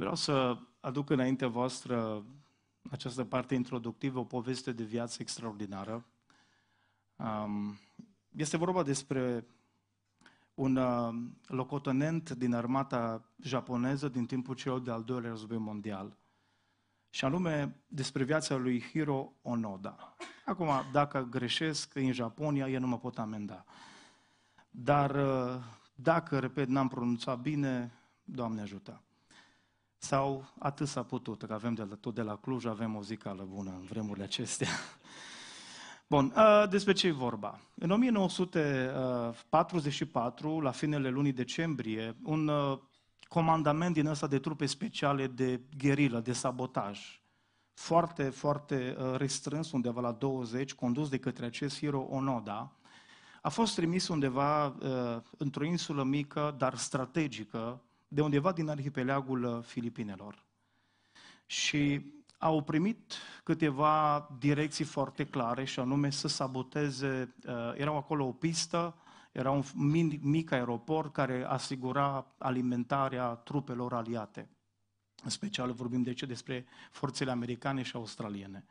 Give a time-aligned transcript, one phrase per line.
[0.00, 2.24] Vreau să aduc înainte voastră
[2.90, 6.04] această parte introductivă, o poveste de viață extraordinară.
[8.36, 9.46] Este vorba despre
[10.54, 11.14] un uh,
[11.46, 16.16] locotenent din armata japoneză din timpul celor de-al doilea război mondial.
[17.10, 20.16] Și anume despre viața lui Hiro Onoda.
[20.44, 23.64] Acum, dacă greșesc în Japonia, eu nu mă pot amenda.
[24.70, 25.62] Dar uh,
[25.94, 27.92] dacă, repet, n-am pronunțat bine,
[28.24, 29.02] Doamne ajută.
[30.02, 33.46] Sau atât s-a putut, că avem de la, tot de la Cluj, avem o zicală
[33.48, 34.68] bună în vremurile acestea.
[36.12, 36.34] Bun,
[36.70, 37.60] despre ce e vorba?
[37.74, 42.50] În 1944, la finele lunii decembrie, un
[43.28, 47.22] comandament din ăsta de trupe speciale de gherilă, de sabotaj,
[47.74, 52.72] foarte, foarte restrâns, undeva la 20, condus de către acest Hiro Onoda,
[53.42, 54.76] a fost trimis undeva
[55.36, 57.82] într-o insulă mică, dar strategică,
[58.12, 60.44] de undeva din arhipelagul uh, Filipinelor.
[61.46, 68.32] Și au primit câteva direcții foarte clare și anume să saboteze, uh, erau acolo o
[68.32, 68.94] pistă,
[69.32, 74.48] era un mic, mic aeroport care asigura alimentarea trupelor aliate.
[75.22, 78.64] În special vorbim de ce despre forțele americane și australiene.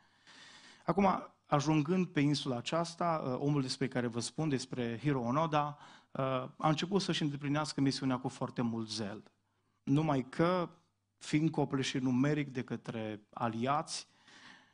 [0.85, 5.77] Acum, ajungând pe insula aceasta, uh, omul despre care vă spun, despre Hiro Onoda,
[6.11, 6.23] uh,
[6.57, 9.23] a început să-și îndeplinească misiunea cu foarte mult zel.
[9.89, 10.69] Numai că,
[11.17, 14.07] fiind copleșit numeric de către aliați,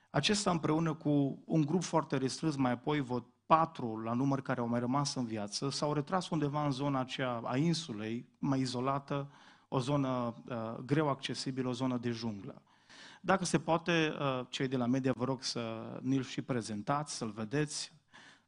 [0.09, 4.67] acesta împreună cu un grup foarte restrâns, mai apoi văd patru la număr care au
[4.67, 9.31] mai rămas în viață, s-au retras undeva în zona aceea a insulei, mai izolată,
[9.67, 10.55] o zonă uh,
[10.86, 12.61] greu accesibilă, o zonă de junglă.
[13.21, 17.31] Dacă se poate, uh, cei de la media vă rog să ni-l și prezentați, să-l
[17.31, 17.93] vedeți.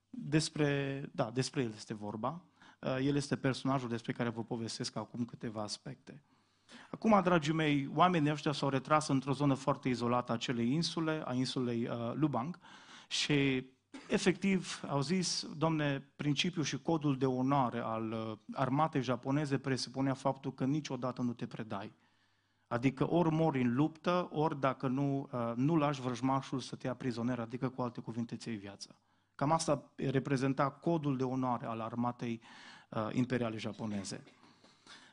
[0.10, 2.42] Despre, da, despre el este vorba.
[2.82, 6.22] Uh, el este personajul despre care vă povestesc acum câteva aspecte.
[6.92, 11.34] Acum, dragii mei, oamenii ăștia s-au retras într-o zonă foarte izolată a acelei insule, a
[11.34, 12.60] insulei uh, Lubang,
[13.08, 13.66] și
[14.08, 20.54] efectiv au zis, domne, principiul și codul de onoare al uh, armatei japoneze presupunea faptul
[20.54, 21.94] că niciodată nu te predai.
[22.68, 26.94] Adică ori mori în luptă, ori dacă nu, uh, nu lași vrăjmașul să te ia
[26.94, 28.96] prizoner, adică cu alte cuvinte ți viața.
[29.36, 32.42] Cam asta reprezenta codul de onoare al armatei
[32.90, 34.24] uh, imperiale japoneze.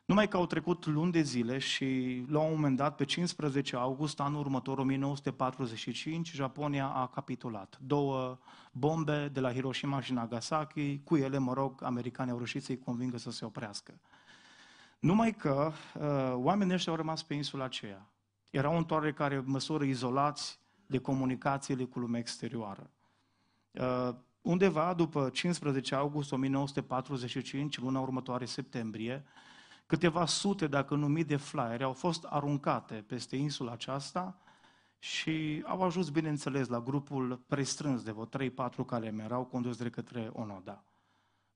[0.04, 4.20] Numai că au trecut luni de zile și la un moment dat, pe 15 august
[4.20, 7.78] anul următor, 1945, Japonia a capitulat.
[7.80, 8.38] Două
[8.72, 13.18] bombe de la Hiroshima și Nagasaki, cu ele, mă rog, americanii au reușit să-i convingă
[13.18, 14.00] să se oprească.
[14.98, 16.02] Numai că uh,
[16.34, 18.08] oamenii ăștia au rămas pe insula aceea.
[18.50, 22.90] Erau în care măsură izolați de comunicațiile cu lumea exterioară.
[23.70, 29.24] Uh, undeva după 15 august 1945, luna următoare septembrie,
[29.86, 34.38] Câteva sute, dacă nu mii de flyere au fost aruncate peste insula aceasta
[34.98, 40.30] și au ajuns, bineînțeles, la grupul prestrâns de vreo 3-4 care erau condus de către
[40.32, 40.84] Onoda.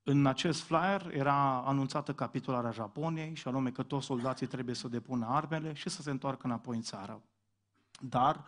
[0.02, 5.26] În acest flyer era anunțată capitularea Japoniei și anume că toți soldații trebuie să depună
[5.26, 7.22] armele și să se întoarcă înapoi în țară.
[8.00, 8.44] Dar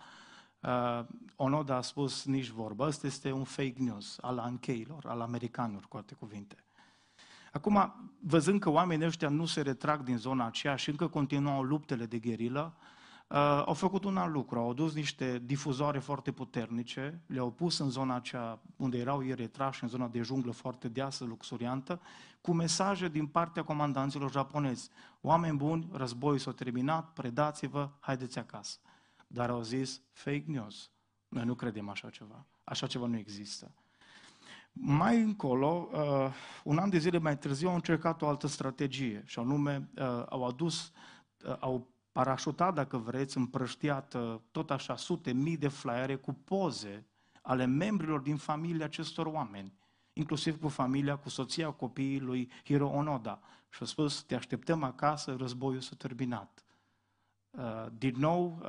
[0.60, 1.04] uh,
[1.36, 5.96] Onoda a spus nici vorbă, ăsta este un fake news al ancheilor, al americanilor, cu
[5.96, 6.64] alte cuvinte.
[7.52, 12.06] Acum, văzând că oamenii ăștia nu se retrag din zona aceea și încă continuau luptele
[12.06, 12.74] de gherilă,
[13.28, 17.90] uh, au făcut un alt lucru, au adus niște difuzoare foarte puternice, le-au pus în
[17.90, 22.00] zona aceea unde erau ei retrași, în zona de junglă foarte deasă, luxuriantă,
[22.40, 24.90] cu mesaje din partea comandanților japonezi.
[25.20, 28.78] Oameni buni, războiul s-a terminat, predați-vă, haideți acasă.
[29.26, 30.90] Dar au zis fake news.
[31.28, 32.46] Noi nu credem așa ceva.
[32.64, 33.74] Așa ceva nu există.
[34.72, 36.32] Mai încolo, uh,
[36.64, 40.46] un an de zile mai târziu, au încercat o altă strategie și anume uh, au
[40.46, 40.92] adus,
[41.44, 44.16] uh, au parașutat, dacă vreți, împrăștiat
[44.50, 47.06] tot așa sute mii de flyere cu poze
[47.42, 49.74] ale membrilor din familia acestor oameni,
[50.12, 53.40] inclusiv cu familia, cu soția, copiii lui Hiro Onoda.
[53.68, 56.64] Și au spus, te așteptăm acasă, războiul s-a terminat.
[57.98, 58.62] Din nou,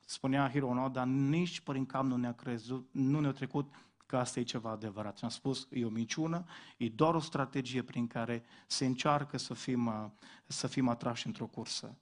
[0.00, 3.74] spunea Hiro Onoda, nici prin cap nu ne-a, crezut, nu ne-a trecut
[4.08, 5.18] că asta e ceva adevărat.
[5.22, 6.44] am spus, e o minciună,
[6.76, 10.04] e doar o strategie prin care se încearcă să fim, uh,
[10.46, 11.96] să fim atrași într-o cursă.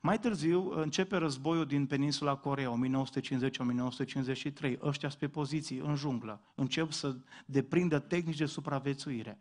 [0.00, 4.78] Mai târziu începe războiul din peninsula Corea, 1950-1953.
[4.82, 6.40] Ăștia pe poziții în junglă.
[6.54, 7.16] Încep să
[7.46, 9.38] deprindă tehnici de supraviețuire.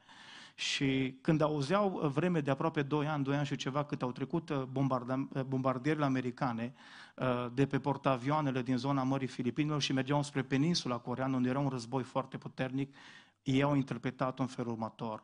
[0.60, 4.12] Și când auzeau uh, vreme de aproape 2 ani, 2 ani și ceva, cât au
[4.12, 6.74] trecut uh, uh, bombardierile americane
[7.54, 11.70] de pe portavioanele din zona Mării Filipinelor și mergeau spre peninsula coreană, unde era un
[11.70, 12.96] război foarte puternic,
[13.44, 15.24] ei au interpretat în felul următor.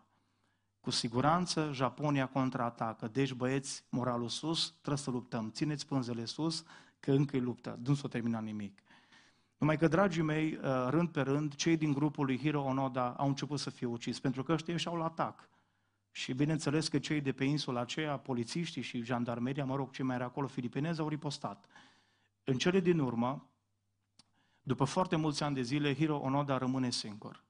[0.80, 3.08] Cu siguranță Japonia contraatacă.
[3.08, 5.52] Deci, băieți, moralul sus, trebuie să luptăm.
[5.52, 6.64] Țineți pânzele sus,
[7.00, 7.80] că încă e luptă.
[7.84, 8.80] Nu s-a terminat nimic.
[9.64, 13.28] Numai că, dragii mei, uh, rând pe rând, cei din grupul lui Hiro Onoda au
[13.28, 15.50] început să fie ucis, pentru că ăștia ieșeau la atac.
[16.12, 20.16] Și bineînțeles că cei de pe insula aceea, polițiștii și jandarmeria, mă rog, ce mai
[20.16, 21.66] era acolo, filipinezi, au ripostat.
[22.44, 23.50] În cele din urmă,
[24.62, 27.44] după foarte mulți ani de zile, Hiro Onoda rămâne singur.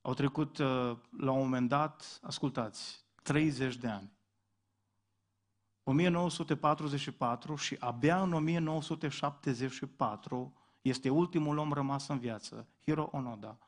[0.00, 4.12] Au trecut, uh, la un moment dat, ascultați, 30 de ani.
[5.82, 13.58] 1944 și abia în 1974 este ultimul om rămas în viață, Hiro Onoda.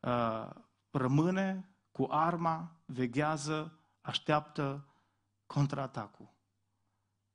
[0.00, 0.50] Uh,
[0.90, 4.84] rămâne cu arma, veghează, așteaptă
[5.46, 6.28] contraatacul.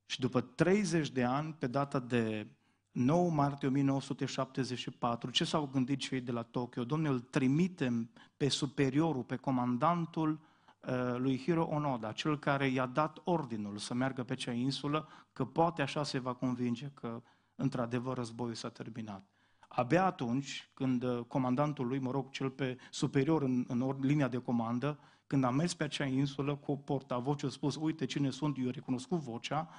[0.05, 2.47] Și după 30 de ani, pe data de
[2.91, 6.83] 9 martie 1974, ce s-au gândit cei de la Tokyo?
[6.83, 10.39] Domnule, îl trimitem pe superiorul, pe comandantul
[10.79, 15.45] uh, lui Hiro Onoda, cel care i-a dat ordinul să meargă pe cea insulă, că
[15.45, 17.21] poate așa se va convinge că
[17.55, 19.27] într-adevăr războiul s-a terminat.
[19.67, 24.37] Abia atunci, când uh, comandantul lui, mă rog, cel pe superior în, în linia de
[24.37, 28.57] comandă, când a mers pe acea insulă cu o portavoce, a spus, uite cine sunt,
[28.57, 29.69] eu recunoscut vocea,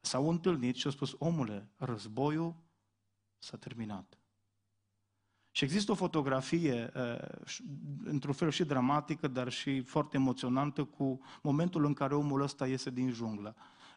[0.00, 2.54] s-au întâlnit și au spus, omule, războiul
[3.38, 4.18] s-a terminat.
[5.50, 7.28] Și există o fotografie, uh,
[8.04, 12.90] într-un fel și dramatică, dar și foarte emoționantă, cu momentul în care omul ăsta iese
[12.90, 13.56] din junglă.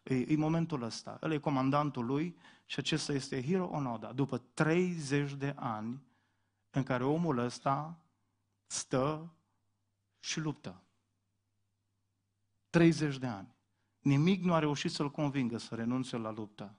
[0.10, 1.20] E, e momentul ăsta.
[1.22, 4.12] El e comandantul lui și acesta este Hiro Onoda.
[4.12, 6.02] După 30 de ani
[6.70, 7.98] în care omul ăsta
[8.66, 9.34] stă
[10.20, 10.82] și luptă.
[12.70, 13.48] 30 de ani.
[14.00, 16.76] Nimic nu a reușit să-l convingă să renunțe la luptă.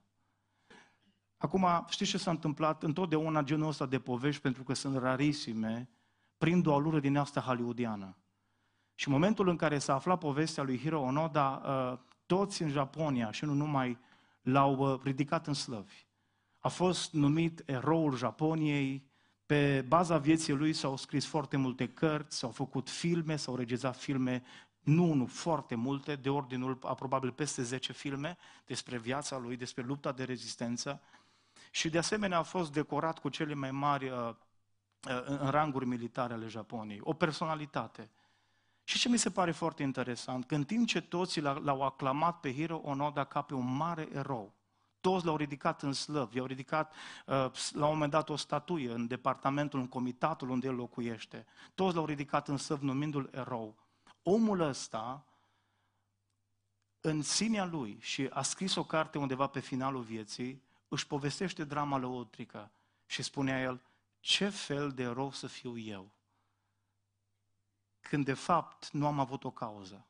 [1.37, 2.83] Acum, știți ce s-a întâmplat?
[2.83, 5.89] Întotdeauna genul ăsta de povești, pentru că sunt rarisime,
[6.39, 8.17] prind o alură din asta hollywoodiană.
[8.95, 11.99] Și în momentul în care s-a aflat povestea lui Hiro Onoda, uh,
[12.31, 13.99] toți în Japonia și nu numai
[14.43, 16.07] l-au uh, ridicat în slăvi.
[16.59, 19.09] A fost numit eroul Japoniei,
[19.47, 24.43] pe baza vieții lui s-au scris foarte multe cărți, s-au făcut filme, s-au regizat filme,
[24.81, 28.37] nu, nu, foarte multe, de ordinul a probabil peste 10 filme
[28.67, 31.01] despre viața lui, despre lupta de rezistență
[31.71, 36.33] și de asemenea a fost decorat cu cele mai mari uh, uh, în ranguri militare
[36.33, 37.01] ale Japoniei.
[37.03, 38.11] O personalitate.
[38.91, 42.55] Și ce mi se pare foarte interesant, că în timp ce toți l-au aclamat pe
[42.55, 44.53] Hiro Onoda ca pe un mare erou,
[45.01, 46.93] toți l-au ridicat în slăv, i-au ridicat
[47.27, 51.47] uh, la un moment dat o statuie în departamentul, în comitatul unde el locuiește.
[51.75, 53.77] Toți l-au ridicat în slăv numindu-l erou.
[54.23, 55.25] Omul ăsta,
[57.01, 61.99] în sinea lui, și a scris o carte undeva pe finalul vieții, își povestește drama
[61.99, 62.71] lăutrică
[63.07, 63.81] și spunea el,
[64.21, 66.11] ce fel de erou să fiu eu?
[68.01, 70.05] Când de fapt nu am avut o cauză.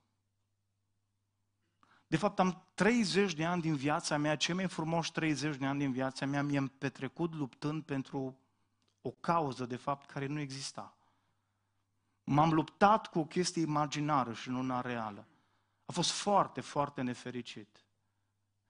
[2.06, 5.78] De fapt, am 30 de ani din viața mea, cei mai frumoși 30 de ani
[5.78, 8.38] din viața mea, mi-am petrecut luptând pentru
[9.02, 10.94] o cauză, de fapt, care nu exista.
[12.24, 15.26] M-am luptat cu o chestie imaginară și nu una reală.
[15.84, 17.84] A fost foarte, foarte nefericit.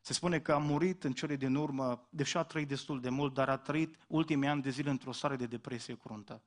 [0.01, 3.35] Se spune că a murit în cele din urmă, deși a trăit destul de mult,
[3.35, 6.43] dar a trăit ultimii ani de zile într-o stare de depresie cruntă.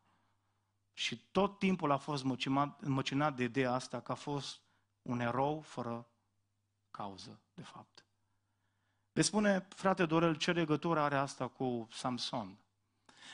[0.93, 4.61] Și tot timpul a fost măcinat, măcinat de ideea asta că a fost
[5.01, 6.07] un erou fără
[6.91, 8.05] cauză, de fapt.
[9.11, 12.57] Le spune, frate Dorel, ce legătură are asta cu Samson?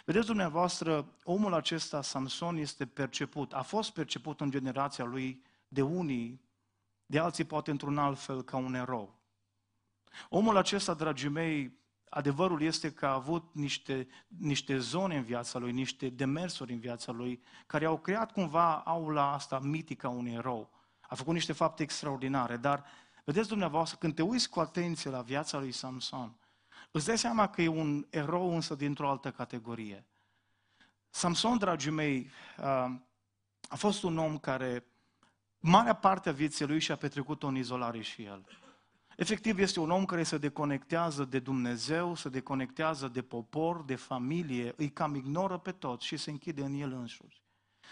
[0.06, 6.42] Vedeți dumneavoastră, omul acesta, Samson, este perceput, a fost perceput în generația lui de unii,
[7.06, 9.20] de alții poate într-un alt fel, ca un erou.
[10.30, 11.79] Omul acesta, dragii mei,
[12.10, 17.12] Adevărul este că a avut niște, niște zone în viața lui, niște demersuri în viața
[17.12, 20.70] lui, care au creat cumva aula asta mitică a unui erou.
[21.02, 22.86] A făcut niște fapte extraordinare, dar
[23.24, 26.36] vedeți dumneavoastră, când te uiți cu atenție la viața lui Samson,
[26.92, 30.06] îți dai seama că e un erou însă dintr-o altă categorie.
[31.10, 32.30] Samson, dragii mei,
[33.70, 34.86] a fost un om care
[35.60, 38.46] marea parte a vieții lui și-a petrecut-o în izolare și el.
[39.20, 44.74] Efectiv, este un om care se deconectează de Dumnezeu, se deconectează de popor, de familie,
[44.78, 47.44] îi cam ignoră pe toți și se închide în el însuși.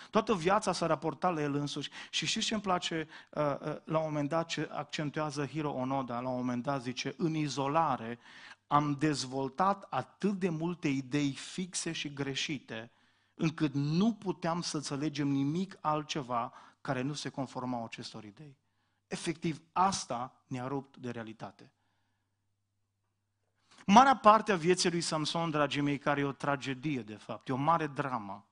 [0.10, 3.98] Toată viața s-a raportat la el însuși și știți ce îmi place uh, uh, la
[3.98, 8.19] un moment dat ce accentuează Hiro Onoda, la un moment dat zice, în izolare
[8.67, 12.91] am dezvoltat atât de multe idei fixe și greșite,
[13.34, 18.57] încât nu puteam să înțelegem nimic altceva care nu se conformau acestor idei.
[19.07, 21.71] Efectiv, asta ne-a rupt de realitate.
[23.85, 27.53] Marea parte a vieții lui Samson, dragii mei, care e o tragedie, de fapt, e
[27.53, 28.47] o mare dramă.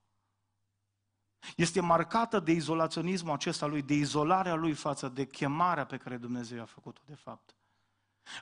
[1.55, 6.61] Este marcată de izolaționismul acesta lui, de izolarea lui față de chemarea pe care Dumnezeu
[6.61, 7.55] a făcut-o de fapt.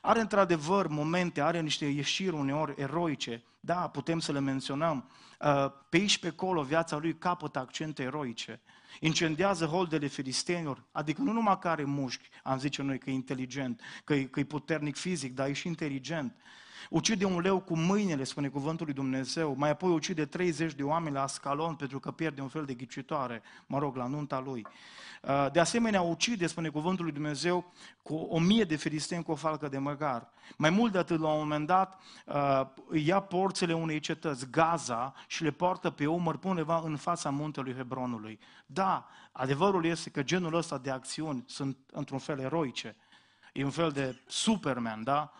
[0.02, 5.10] Are într-adevăr momente, are niște ieșiri uneori eroice, da, putem să le menționăm.
[5.40, 8.62] Uh, pe aici, pe acolo, viața lui capătă accente eroice.
[9.00, 13.82] Incendiază holdele filistenilor, adică nu numai că are mușchi, am zice noi că e inteligent,
[14.04, 16.36] că e, că e puternic fizic, dar e și inteligent.
[16.90, 21.16] Ucide un leu cu mâinile, spune cuvântul lui Dumnezeu, mai apoi ucide 30 de oameni
[21.16, 24.66] la Ascalon pentru că pierde un fel de ghicitoare, mă rog, la nunta lui.
[25.22, 29.36] Uh, de asemenea, ucide, spune cuvântul lui Dumnezeu, cu o mie de filisteni cu o
[29.36, 30.30] falcă de măgar.
[30.58, 32.62] Mai mult de atât, la un moment dat, uh,
[33.04, 37.76] ia porțile unei cetăți, Gaza, și le poartă pe umăr până undeva în fața muntelui
[37.76, 38.40] Hebronului.
[38.66, 42.96] Da, adevărul este că genul ăsta de acțiuni sunt într-un fel eroice.
[43.54, 45.34] E un fel de Superman, da?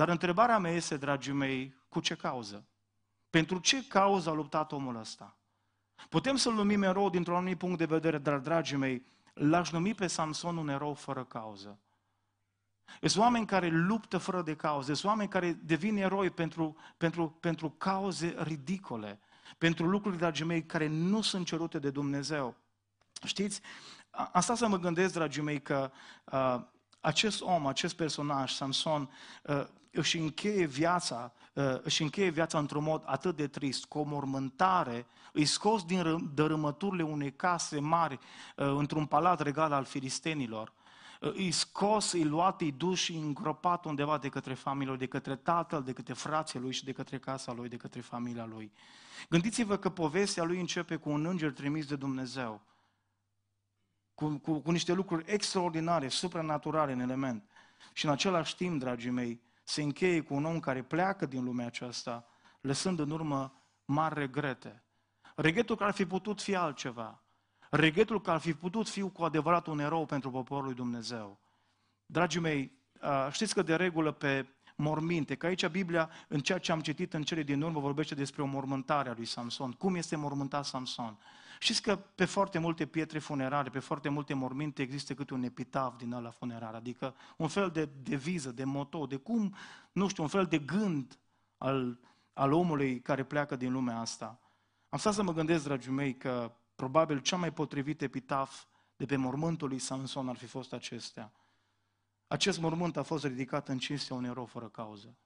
[0.00, 2.64] Dar întrebarea mea este, dragii mei, cu ce cauză?
[3.30, 5.36] Pentru ce cauză a luptat omul ăsta?
[6.08, 10.06] Putem să-l numim erou dintr-un anumit punct de vedere, dar, dragii mei, l-aș numi pe
[10.06, 11.78] Samson un erou fără cauză.
[13.00, 17.70] Sunt oameni care luptă fără de cauze, sunt oameni care devin eroi pentru, pentru, pentru
[17.70, 19.20] cauze ridicole,
[19.58, 22.56] pentru lucruri, dragii mei, care nu sunt cerute de Dumnezeu.
[23.24, 23.60] Știți,
[24.10, 25.90] asta să mă gândesc, dragii mei, că
[26.24, 26.60] uh,
[27.00, 29.10] acest om, acest personaj, Samson,
[29.42, 34.02] uh, își încheie viața, uh, își încheie viața într-un mod atât de trist, cu o
[34.02, 40.72] mormântare, îi scos din dărâmăturile unei case mari uh, într-un palat regal al filistenilor,
[41.20, 45.36] uh, îi scos, îi luat, îi dus și îngropat undeva de către familie, de către
[45.36, 48.72] tatăl, de către frații lui și de către casa lui, de către familia lui.
[49.28, 52.60] Gândiți-vă că povestea lui începe cu un înger trimis de Dumnezeu,
[54.20, 57.44] cu, cu, cu niște lucruri extraordinare, supranaturale în element.
[57.92, 61.66] Și în același timp, dragii mei, se încheie cu un om care pleacă din lumea
[61.66, 62.26] aceasta,
[62.60, 64.82] lăsând în urmă mari regrete.
[65.34, 67.22] Regretul că ar fi putut fi altceva.
[67.70, 71.40] Regretul că ar fi putut fi cu adevărat un erou pentru poporul lui Dumnezeu.
[72.06, 72.72] Dragii mei,
[73.30, 74.46] știți că de regulă pe
[74.76, 78.42] morminte, că aici Biblia, în ceea ce am citit în cele din urmă, vorbește despre
[78.42, 79.72] o mormântare a lui Samson.
[79.72, 81.18] Cum este mormântat Samson?
[81.62, 85.96] Știți că pe foarte multe pietre funerare, pe foarte multe morminte există câte un epitaf
[85.96, 89.54] din ăla funerar, adică un fel de deviză, de moto, de cum,
[89.92, 91.18] nu știu, un fel de gând
[91.58, 91.98] al,
[92.32, 94.40] al omului care pleacă din lumea asta.
[94.88, 98.64] Am stat să mă gândesc, dragii mei, că probabil cea mai potrivit epitaf
[98.96, 101.32] de pe mormântul lui Samson ar fi fost acestea.
[102.26, 105.16] Acest mormânt a fost ridicat în cinstea unui erou fără cauză.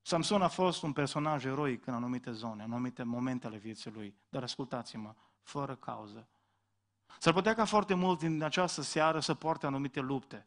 [0.00, 4.16] Samson a fost un personaj eroic în anumite zone, în anumite momente ale vieții lui.
[4.28, 6.28] Dar ascultați-mă, fără cauză.
[7.18, 10.46] S-ar putea ca foarte mulți din această seară să poarte anumite lupte.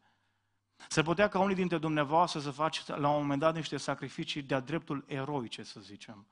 [0.88, 4.60] S-ar putea ca unii dintre dumneavoastră să faceți la un moment dat niște sacrificii de-a
[4.60, 6.28] dreptul eroice, să zicem.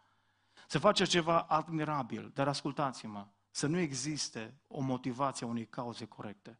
[0.67, 6.59] Să faceți ceva admirabil, dar ascultați-mă, să nu existe o motivație a unei cauze corecte.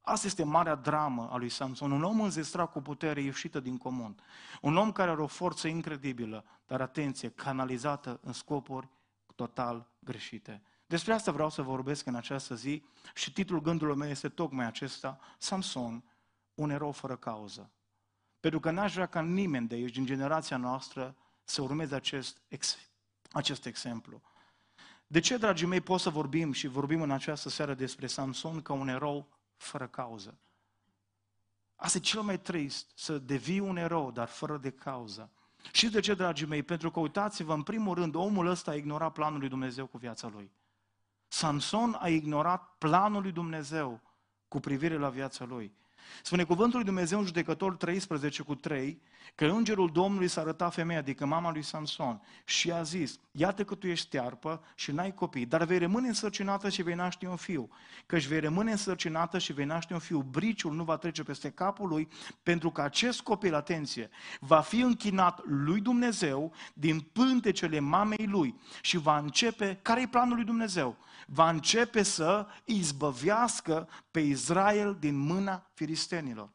[0.00, 1.90] Asta este marea dramă a lui Samson.
[1.90, 4.20] Un om înzestrat cu putere ieșită din comun.
[4.60, 8.88] Un om care are o forță incredibilă, dar atenție, canalizată în scopuri
[9.34, 10.62] total greșite.
[10.94, 12.82] Despre asta vreau să vorbesc în această zi
[13.14, 16.04] și titlul gândului meu este tocmai acesta, Samson,
[16.54, 17.70] un erou fără cauză.
[18.40, 22.78] Pentru că n-aș vrea ca nimeni de aici, din generația noastră, să urmeze acest, ex,
[23.32, 24.22] acest exemplu.
[25.06, 28.72] De ce, dragii mei, pot să vorbim și vorbim în această seară despre Samson ca
[28.72, 30.38] un erou fără cauză?
[31.76, 35.30] Asta e cel mai trist, să devii un erou, dar fără de cauză.
[35.72, 36.62] Și de ce, dragii mei?
[36.62, 40.28] Pentru că, uitați-vă, în primul rând, omul ăsta a ignorat planul lui Dumnezeu cu viața
[40.28, 40.50] lui.
[41.34, 44.00] Samson a ignorat planul lui Dumnezeu
[44.48, 45.72] cu privire la viața lui.
[46.22, 49.02] Spune cuvântul lui Dumnezeu în judecător 13 cu 3
[49.34, 53.74] că îngerul Domnului s-a arătat femeia, adică mama lui Samson, și a zis, iată că
[53.74, 57.68] tu ești tearpă și n-ai copii, dar vei rămâne însărcinată și vei naște un fiu.
[58.06, 60.20] Căci vei rămâne însărcinată și vei naște un fiu.
[60.20, 62.08] Briciul nu va trece peste capul lui,
[62.42, 64.10] pentru că acest copil, atenție,
[64.40, 70.34] va fi închinat lui Dumnezeu din pântecele mamei lui și va începe, care e planul
[70.34, 70.96] lui Dumnezeu?
[71.26, 76.50] Va începe să izbăvească pe Israel din mâna filistenilor.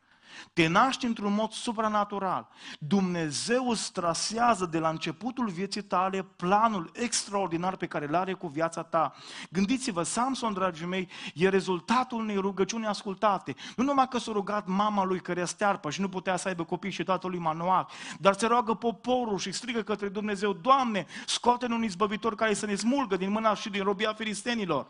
[0.53, 2.48] Te naști într-un mod supranatural.
[2.79, 8.48] Dumnezeu îți trasează de la începutul vieții tale planul extraordinar pe care îl are cu
[8.48, 9.13] viața ta.
[9.50, 13.55] Gândiți-vă, Samson, dragii mei, e rezultatul unei rugăciuni ascultate.
[13.75, 16.91] Nu numai că s-a rugat mama lui care stearpă și nu putea să aibă copii
[16.91, 17.86] și tatăl lui Manoah,
[18.19, 22.75] dar se roagă poporul și strigă către Dumnezeu, Doamne, scoate-ne un izbăvitor care să ne
[22.75, 24.88] smulgă din mâna și din robia filistenilor.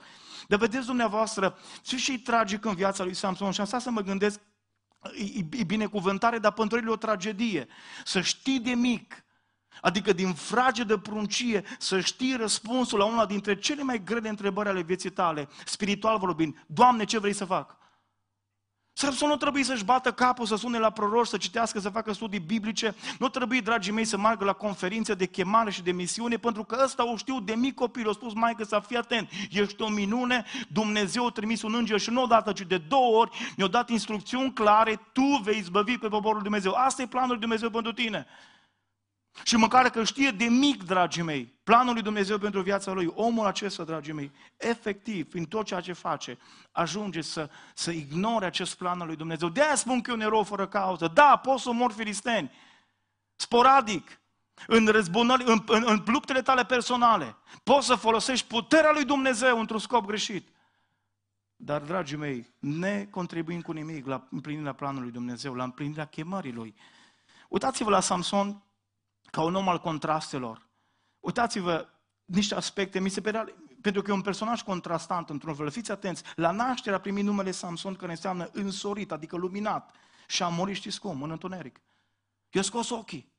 [0.48, 4.40] Dar vedeți dumneavoastră, și și tragic în viața lui Samson și asta să mă gândesc
[5.18, 7.68] e, e binecuvântare, dar pentru el e o tragedie.
[8.04, 9.24] Să știi de mic
[9.82, 14.70] Adică din frage de pruncie să știi răspunsul la una dintre cele mai grele întrebări
[14.70, 16.64] ale vieții tale, spiritual vorbind.
[16.68, 17.78] Doamne, ce vrei să fac?
[19.00, 22.40] Să nu trebuie să-și bată capul, să sune la proroși, să citească, să facă studii
[22.40, 22.96] biblice.
[23.20, 26.82] Nu trebuie, dragii mei, să meargă la conferințe de chemare și de misiune, pentru că
[26.84, 28.08] ăsta o știu de mic copil.
[28.08, 32.00] O spus mai că să fii atent, ești o minune, Dumnezeu a trimis un înger
[32.00, 36.08] și nu odată, ci de două ori ne-a dat instrucțiuni clare, tu vei izbăvi pe
[36.08, 36.72] poporul Dumnezeu.
[36.72, 38.28] Asta e planul lui Dumnezeu pentru tine.
[39.44, 43.46] Și măcar că știe de mic, dragii mei, planul lui Dumnezeu pentru viața lui, omul
[43.46, 46.38] acesta, dragii mei, efectiv, prin tot ceea ce face,
[46.72, 49.50] ajunge să, să ignore acest plan al lui Dumnezeu.
[49.50, 51.08] De-aia spun că e un erou fără cauză.
[51.14, 52.52] Da, poți să mor filisteni,
[53.36, 54.20] sporadic,
[54.68, 57.36] în, răzbunări, în, în, în luptele tale personale.
[57.64, 60.50] Poți să folosești puterea lui Dumnezeu într-un scop greșit.
[61.56, 66.52] Dar, dragii mei, ne contribuim cu nimic la împlinirea planului lui Dumnezeu, la împlinirea chemării
[66.52, 66.76] lui.
[67.50, 68.64] Uitați-vă la Samson,
[69.32, 70.68] ca un om al contrastelor.
[71.20, 71.88] Uitați-vă
[72.26, 73.46] niște aspecte, mi se părea,
[73.82, 75.70] pentru că e un personaj contrastant într-un fel.
[75.70, 79.96] Fiți atenți, la naștere a primit numele Samson, care înseamnă însorit, adică luminat.
[80.28, 81.80] Și a murit, știți cum, în întuneric.
[82.52, 83.34] I-a scos ochii.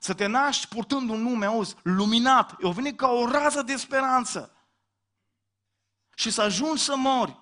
[0.00, 4.52] Să te naști purtând un nume, auzi, luminat, i-a venit ca o rază de speranță.
[6.14, 7.38] Și să ajungi să mori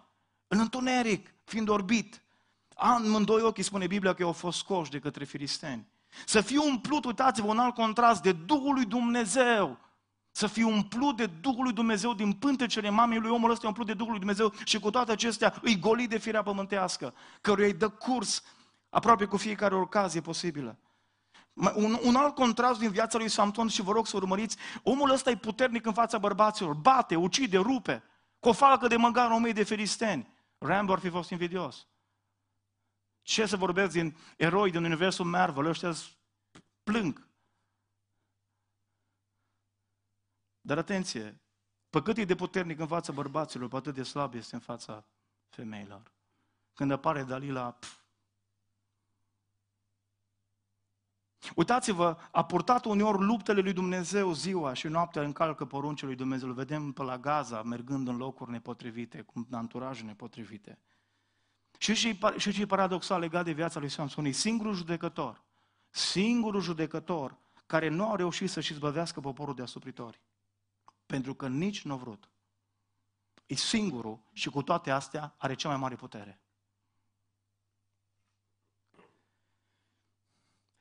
[0.47, 2.23] în întuneric, fiind orbit.
[2.75, 5.92] Amândoi ochii, spune Biblia, că au fost scoși de către filisteni.
[6.27, 9.79] Să fiu umplut, uitați-vă, un alt contrast, de Duhul lui Dumnezeu.
[10.31, 13.95] Să fiu umplut de Duhul lui Dumnezeu din pântecele mamei lui omul ăsta, umplut de
[13.95, 17.89] Duhul lui Dumnezeu și cu toate acestea îi goli de firea pământească, căruia îi dă
[17.89, 18.43] curs
[18.91, 20.79] aproape cu fiecare ocazie posibilă.
[21.75, 25.31] Un, un alt contrast din viața lui Samson și vă rog să urmăriți, omul ăsta
[25.31, 28.03] e puternic în fața bărbaților, bate, ucide, rupe,
[28.41, 30.33] cu o falcă de măgar o mie de filisteni.
[30.59, 31.87] Rambo ar fi fost invidios.
[33.23, 35.93] Ce să vorbesc din eroi din universul Marvel, ăștia
[36.83, 37.29] plâng.
[40.61, 41.41] Dar atenție,
[41.91, 45.05] pe cât e de puternic în fața bărbaților, pe atât de slab este în fața
[45.49, 46.13] femeilor.
[46.73, 48.01] Când apare Dalila, pf.
[51.55, 56.49] Uitați-vă, a purtat uneori luptele lui Dumnezeu ziua și noaptea încalcă poruncile lui Dumnezeu.
[56.49, 60.79] Îl vedem pe la Gaza, mergând în locuri nepotrivite, cu anturaje nepotrivite.
[61.83, 65.43] Și și, și ce paradoxal legat de viața lui Samson, e singurul judecător,
[65.91, 70.21] singurul judecător care nu a reușit să-și izbăvească poporul de asupritori.
[71.07, 72.29] Pentru că nici nu a vrut.
[73.47, 76.41] E singurul și cu toate astea are cea mai mare putere.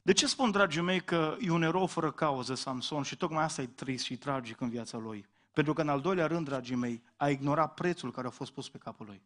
[0.02, 3.62] De ce spun, dragii mei, că e un erou fără cauză Samson și tocmai asta
[3.62, 5.28] e trist și tragic în viața lui?
[5.52, 8.70] Pentru că, în al doilea rând, dragii mei, a ignorat prețul care a fost pus
[8.70, 9.22] pe capul lui.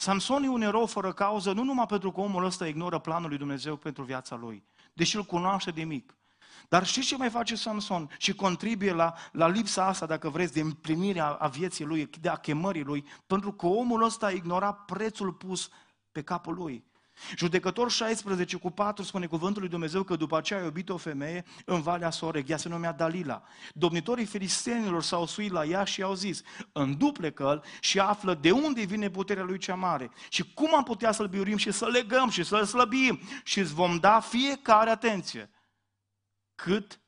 [0.00, 3.38] Samson e un erou fără cauză, nu numai pentru că omul ăsta ignoră planul lui
[3.38, 6.16] Dumnezeu pentru viața lui, deși îl cunoaște de mic.
[6.68, 8.10] Dar știți ce mai face Samson?
[8.18, 12.36] Și contribuie la, la lipsa asta, dacă vreți, de împlinirea a vieții lui, de a
[12.36, 15.68] chemării lui, pentru că omul ăsta a ignorat prețul pus
[16.12, 16.84] pe capul lui.
[17.36, 21.44] Judecător 16 cu 4 spune cuvântul lui Dumnezeu că după aceea a iubit o femeie
[21.64, 23.42] în Valea Soreg, ea se numea Dalila.
[23.74, 29.10] Domnitorii filistenilor s-au suit la ea și au zis, înduplecă-l și află de unde vine
[29.10, 32.64] puterea lui cea mare și cum am putea să-l biurim și să legăm și să-l
[32.64, 35.50] slăbim și îți vom da fiecare atenție.
[36.54, 37.00] Cât?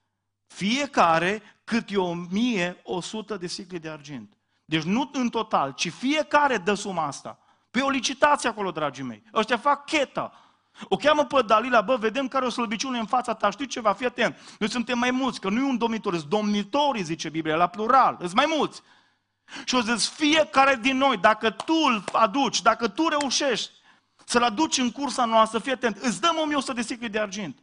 [0.47, 4.35] Fiecare cât e o mie o sută de sicli de argint.
[4.65, 7.39] Deci nu în total, ci fiecare dă suma asta.
[7.71, 9.23] Pe o licitație acolo, dragii mei.
[9.35, 10.33] Ăștia fac cheta.
[10.89, 14.07] O cheamă pe Dalila, bă, vedem care o slăbiciune în fața ta, știi ceva, fii
[14.07, 14.57] atent.
[14.59, 18.17] Noi suntem mai mulți, că nu e un domnitor, sunt domnitorii, zice Biblia, la plural,
[18.19, 18.83] sunt mai mulți.
[19.65, 23.71] Și o zis, fiecare din noi, dacă tu îl aduci, dacă tu reușești
[24.25, 27.59] să-l aduci în cursa noastră, fii atent, îți dăm 1100 de sicli de argint.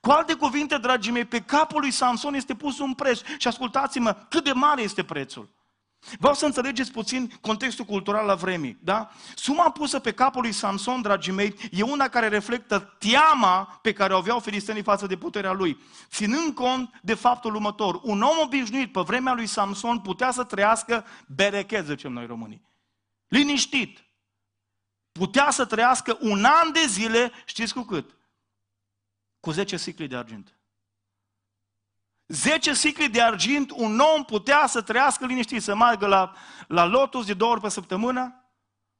[0.00, 3.20] Cu alte cuvinte, dragii mei, pe capul lui Samson este pus un preț.
[3.38, 5.48] Și ascultați-mă, cât de mare este prețul.
[6.18, 9.10] Vreau să înțelegeți puțin contextul cultural la vremii, da?
[9.34, 14.14] Suma pusă pe capul lui Samson, dragii mei, e una care reflectă teama pe care
[14.14, 15.80] o aveau filistenii față de puterea lui.
[16.08, 21.04] Ținând cont de faptul următor, un om obișnuit pe vremea lui Samson putea să trăiască
[21.26, 22.62] berechet, zicem noi românii.
[23.28, 24.04] Liniștit.
[25.12, 28.16] Putea să trăiască un an de zile, știți cu cât?
[29.40, 30.59] Cu 10 sicli de argint.
[32.30, 36.32] 10 sicli de argint, un om putea să trăiască liniștit, să meargă la,
[36.66, 38.44] la Lotus de două ori pe săptămână,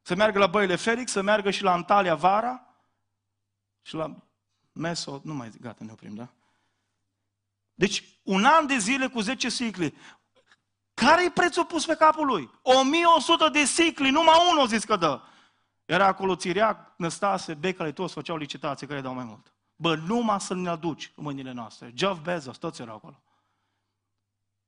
[0.02, 2.66] să meargă la băile Felix, să meargă și la Antalya vara
[3.82, 4.14] și la
[4.72, 6.28] Meso, nu mai zic, gata, ne oprim, da?
[7.74, 9.96] Deci, un an de zile cu 10 sicli.
[10.94, 12.50] Care e prețul pus pe capul lui?
[12.62, 15.20] 1100 de sicli, numai unul zis că dă.
[15.84, 19.52] Era acolo Țiriac, Năstase, Becale, toți făceau licitații, care dau mai mult.
[19.80, 21.92] Bă, numai să ne aduci în mâinile noastre.
[21.94, 23.22] Jeff Bezos, toți erau acolo.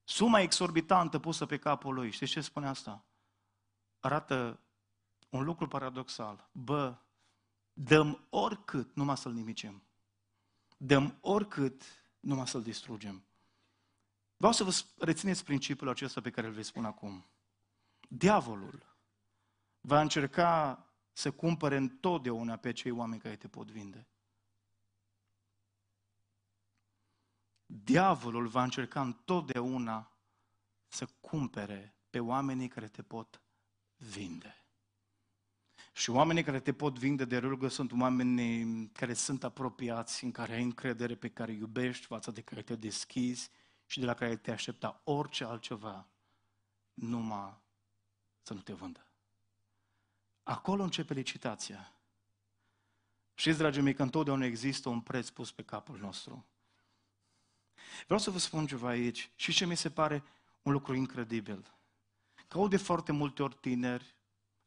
[0.04, 2.10] Suma exorbitantă pusă pe capul lui.
[2.10, 3.04] Știți ce spune asta?
[4.00, 4.60] Arată
[5.28, 6.48] un lucru paradoxal.
[6.52, 6.96] Bă,
[7.72, 9.82] dăm oricât numai să-l nimicem.
[10.76, 11.82] Dăm oricât
[12.20, 13.24] numai să-l distrugem.
[14.36, 17.26] Vreau să vă rețineți principiul acesta pe care îl vei spune acum.
[18.08, 18.96] Diavolul
[19.80, 24.06] va încerca să cumpere întotdeauna pe cei oameni care te pot vinde.
[27.74, 30.12] Diavolul va încerca întotdeauna
[30.88, 33.42] să cumpere pe oamenii care te pot
[33.96, 34.64] vinde.
[35.92, 40.52] Și oamenii care te pot vinde de rugă sunt oameni care sunt apropiați, în care
[40.52, 43.50] ai încredere, pe care iubești, față de care te deschizi
[43.86, 46.06] și de la care te aștepta orice altceva,
[46.94, 47.60] numai
[48.42, 49.06] să nu te vândă.
[50.42, 51.92] Acolo începe licitația.
[53.34, 56.46] Știți, dragii mei, că întotdeauna există un preț pus pe capul nostru.
[58.04, 60.22] Vreau să vă spun ceva aici și ce mi se pare
[60.62, 61.72] un lucru incredibil.
[62.48, 64.16] Că au de foarte multe ori tineri,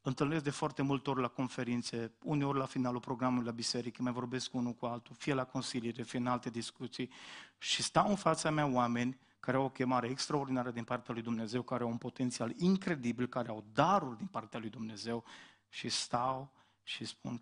[0.01, 4.49] întâlnesc de foarte multe ori la conferințe, uneori la finalul programului la biserică, mai vorbesc
[4.49, 7.09] cu unul cu altul, fie la consiliere, fie în alte discuții
[7.57, 11.61] și stau în fața mea oameni care au o chemare extraordinară din partea lui Dumnezeu,
[11.61, 15.23] care au un potențial incredibil, care au daruri din partea lui Dumnezeu
[15.69, 16.51] și stau
[16.83, 17.39] și spun,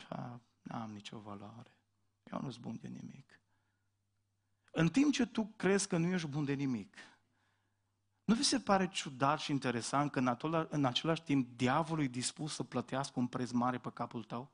[0.62, 1.78] nu am nicio valoare,
[2.32, 3.43] eu nu sunt bun de nimic.
[4.76, 6.96] În timp ce tu crezi că nu ești bun de nimic,
[8.24, 12.08] nu vi se pare ciudat și interesant că în, atola, în același timp diavolul e
[12.08, 14.52] dispus să plătească un preț mare pe capul tău?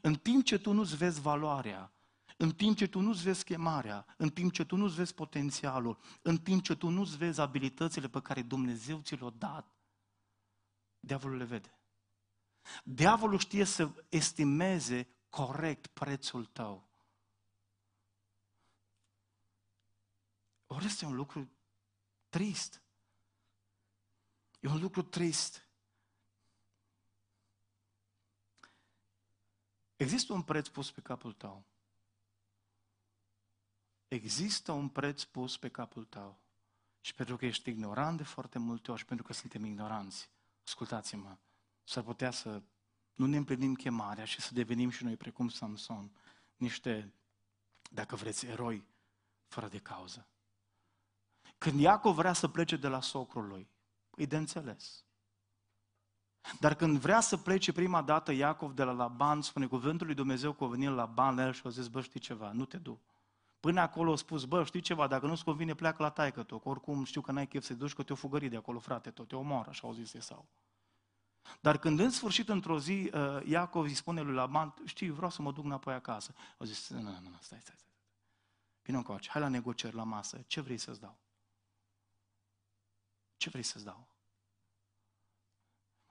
[0.00, 1.92] În timp ce tu nu-ți vezi valoarea,
[2.36, 6.38] în timp ce tu nu-ți vezi chemarea, în timp ce tu nu-ți vezi potențialul, în
[6.38, 9.74] timp ce tu nu-ți vezi abilitățile pe care Dumnezeu ți le-a dat,
[11.00, 11.78] diavolul le vede.
[12.84, 16.89] Diavolul știe să estimeze corect prețul tău.
[20.72, 21.50] Ori este un lucru
[22.28, 22.82] trist.
[24.60, 25.68] E un lucru trist.
[29.96, 31.64] Există un preț pus pe capul tău.
[34.08, 36.40] Există un preț pus pe capul tău.
[37.00, 40.30] Și pentru că ești ignorant de foarte multe ori și pentru că suntem ignoranți,
[40.64, 41.36] ascultați-mă,
[41.84, 42.62] s-ar putea să
[43.14, 46.10] nu ne împlinim chemarea și să devenim și noi precum Samson,
[46.56, 47.14] niște,
[47.90, 48.84] dacă vreți, eroi
[49.46, 50.28] fără de cauză.
[51.60, 53.68] Când Iacov vrea să plece de la socrul lui,
[54.16, 55.04] e de înțeles.
[56.60, 60.52] Dar când vrea să plece prima dată Iacov de la Laban, spune cuvântul lui Dumnezeu
[60.52, 62.76] că a venit la Laban la el și a zis, bă, știi ceva, nu te
[62.76, 63.00] du.
[63.60, 66.68] Până acolo a spus, bă, știi ceva, dacă nu-ți convine, pleacă la taică tu, că
[66.68, 69.36] oricum știu că n-ai chef să duci, că te-o fugări de acolo, frate, tot, te
[69.36, 70.48] omoară, așa au zis Esau.
[71.60, 75.42] Dar când în sfârșit, într-o zi, uh, Iacov îi spune lui Laban, știi, vreau să
[75.42, 76.34] mă duc înapoi acasă.
[76.58, 77.92] Au zis, nu, nu, nu, stai, stai, stai.
[78.82, 81.18] Vino încoace, hai la negocieri la masă, ce vrei să-ți dau?
[83.40, 84.06] Ce vrei să-ți dau?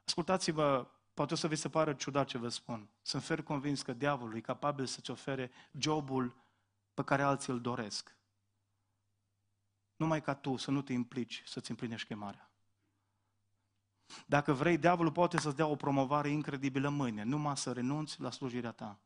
[0.05, 2.89] Ascultați-vă, poate o să vi se pară ciudat ce vă spun.
[3.01, 6.35] Sunt fer convins că diavolul e capabil să-ți ofere jobul
[6.93, 8.15] pe care alții îl doresc.
[9.95, 12.51] Numai ca tu să nu te implici să-ți împlinești chemarea.
[14.25, 18.71] Dacă vrei, diavolul poate să-ți dea o promovare incredibilă mâine, numai să renunți la slujirea
[18.71, 18.99] ta.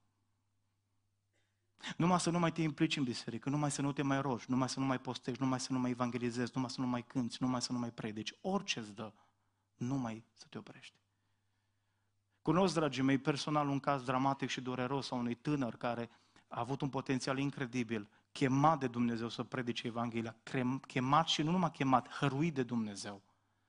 [1.98, 4.70] Numai să nu mai te implici în biserică, numai să nu te mai rogi, numai
[4.70, 7.62] să nu mai postești, numai să nu mai evangelizezi, numai să nu mai cânți, numai
[7.62, 8.34] să nu mai predici.
[8.42, 9.14] Orice îți dă,
[9.76, 10.96] numai să te oprești.
[12.42, 16.10] Cunosc, dragii mei, personal un caz dramatic și dureros a unui tânăr care
[16.48, 20.36] a avut un potențial incredibil, chemat de Dumnezeu să predice Evanghelia,
[20.88, 23.22] chemat și nu numai chemat, hăruit de Dumnezeu,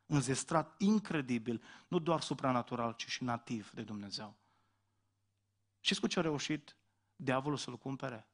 [0.07, 4.37] înzestrat incredibil, nu doar supranatural, ci și nativ de Dumnezeu.
[5.81, 6.77] Și cu ce a reușit?
[7.17, 8.29] Diavolul să-l cumpere.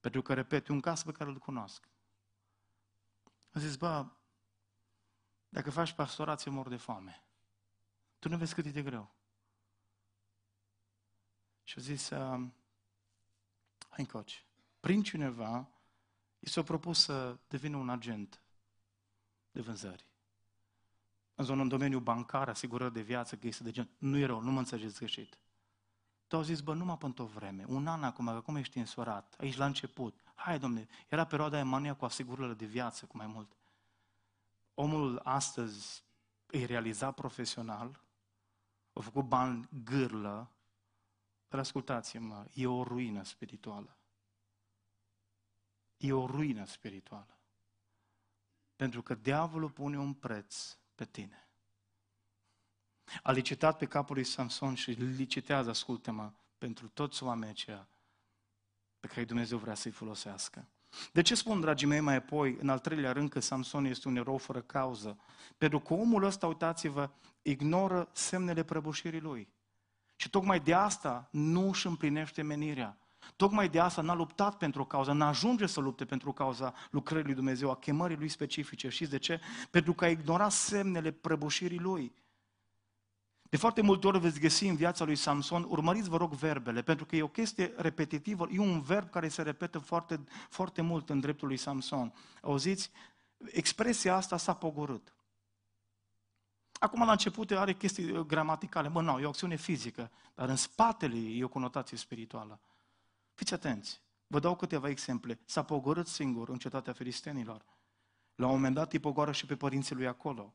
[0.00, 1.88] Pentru că, repet, e un caz pe care îl cunosc.
[3.52, 4.06] A zis, bă,
[5.48, 7.24] dacă faci pastorație, mor de foame.
[8.18, 9.14] Tu nu vezi cât e de greu.
[11.62, 12.46] Și a zis, uh,
[13.88, 14.46] hai încoci.
[14.80, 15.68] Prin cineva,
[16.38, 18.42] i s-a propus să devină un agent
[19.50, 20.06] de vânzări.
[21.34, 23.88] În zonă, în domeniul bancar, asigurări de viață, că este de gen.
[23.98, 25.38] Nu e rău, nu mă înțelegeți greșit.
[26.28, 29.34] Tu au zis, bă, numai pentru o vreme, un an acum, că acum ești însorat,
[29.38, 30.20] aici la început.
[30.34, 33.56] Hai, domne, era perioada Emanuia cu asigurările de viață, cu mai mult.
[34.74, 36.04] Omul astăzi
[36.50, 38.00] e realizat profesional,
[38.92, 40.50] a făcut bani gârlă,
[41.48, 43.96] dar ascultați-mă, e o ruină spirituală.
[45.96, 47.38] E o ruină spirituală.
[48.76, 51.47] Pentru că diavolul pune un preț pe tine.
[53.22, 57.88] A licitat pe capul lui Samson și licitează, ascultă-mă, pentru toți oamenii aceia
[59.00, 60.68] pe care Dumnezeu vrea să-i folosească.
[61.12, 64.16] De ce spun, dragii mei, mai apoi, în al treilea rând, că Samson este un
[64.16, 65.18] erou fără cauză?
[65.58, 67.10] Pentru că omul ăsta, uitați-vă,
[67.42, 69.48] ignoră semnele prăbușirii lui.
[70.16, 72.98] Și tocmai de asta nu își împlinește menirea.
[73.36, 77.34] Tocmai de asta n-a luptat pentru o cauză, n-ajunge să lupte pentru cauza lucrării lui
[77.34, 78.88] Dumnezeu, a chemării lui specifice.
[78.88, 79.40] Știți de ce?
[79.70, 82.12] Pentru că a ignorat semnele prăbușirii lui.
[83.48, 87.04] De foarte multe ori veți găsi în viața lui Samson, urmăriți vă rog verbele, pentru
[87.04, 91.20] că e o chestie repetitivă, e un verb care se repetă foarte, foarte mult în
[91.20, 92.14] dreptul lui Samson.
[92.42, 92.90] Auziți?
[93.44, 95.12] Expresia asta s-a pogorât.
[96.72, 101.16] Acum la început are chestii gramaticale, mă, nu, e o acțiune fizică, dar în spatele
[101.16, 102.60] e o conotație spirituală.
[103.34, 105.40] Fiți atenți, vă dau câteva exemple.
[105.44, 107.64] S-a pogorât singur în cetatea filistenilor.
[108.34, 110.54] La un moment dat îi pogoară și pe părinții lui acolo.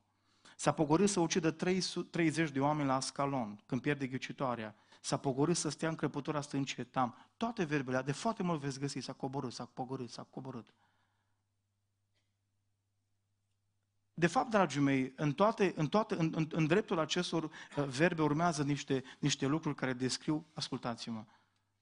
[0.56, 4.76] S-a pogorât să ucidă 30 de oameni la Ascalon, când pierde ghicitoarea.
[5.02, 7.16] S-a pogorât să stea în crăpătura stâncii Etam.
[7.38, 10.74] Toate verbele, de foarte mult veți găsi, s-a coborât, s-a pogorât, s-a coborât.
[14.14, 18.22] De fapt, dragii mei, în, toate, în, toate, în, în, în dreptul acestor uh, verbe
[18.22, 21.26] urmează niște, niște lucruri care descriu, ascultați-mă,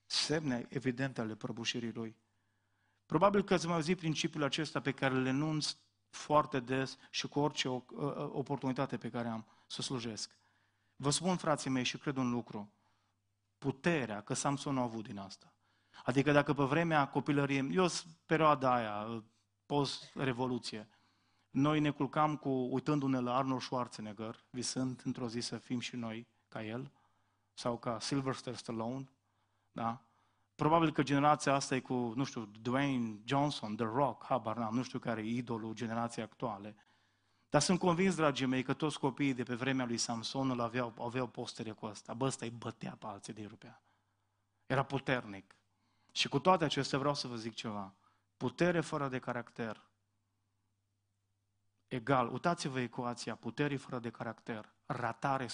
[0.06, 2.16] semne evidente ale prăbușirii lui.
[3.06, 5.76] Probabil că ați mai auzit principiul acesta pe care le enunț
[6.12, 10.36] foarte des și cu orice uh, uh, oportunitate pe care am să slujesc.
[10.96, 12.72] Vă spun, frații mei, și cred un lucru.
[13.58, 15.54] Puterea, că Samson a avut din asta.
[16.04, 17.88] Adică dacă pe vremea copilăriei, eu
[18.26, 19.24] perioada aia,
[19.66, 20.90] post-revoluție,
[21.50, 26.28] noi ne culcam cu, uitându-ne la Arnold Schwarzenegger, visând într-o zi să fim și noi
[26.48, 26.92] ca el,
[27.54, 29.10] sau ca Sylvester Stallone,
[29.72, 30.02] da?
[30.62, 34.84] Probabil că generația asta e cu, nu știu, Dwayne Johnson, The Rock, habar n-am, nu
[34.84, 36.76] știu care e idolul generației actuale.
[37.50, 40.94] Dar sunt convins, dragii mei, că toți copiii de pe vremea lui Samson îl aveau,
[41.00, 42.14] aveau postere cu asta.
[42.14, 43.82] Bă, ăsta îi bătea pe alții de rupea.
[44.66, 45.56] Era puternic.
[46.12, 47.94] Și cu toate acestea vreau să vă zic ceva.
[48.38, 49.82] Putere fără de caracter.
[51.88, 52.32] Egal.
[52.32, 53.36] Uitați-vă ecuația.
[53.36, 54.74] Putere fără de caracter.
[54.86, 55.50] Ratare 100%.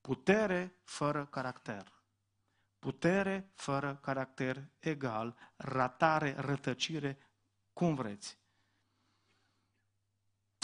[0.00, 1.97] Putere fără caracter.
[2.78, 7.18] Putere fără caracter egal, ratare, rătăcire,
[7.72, 8.38] cum vreți.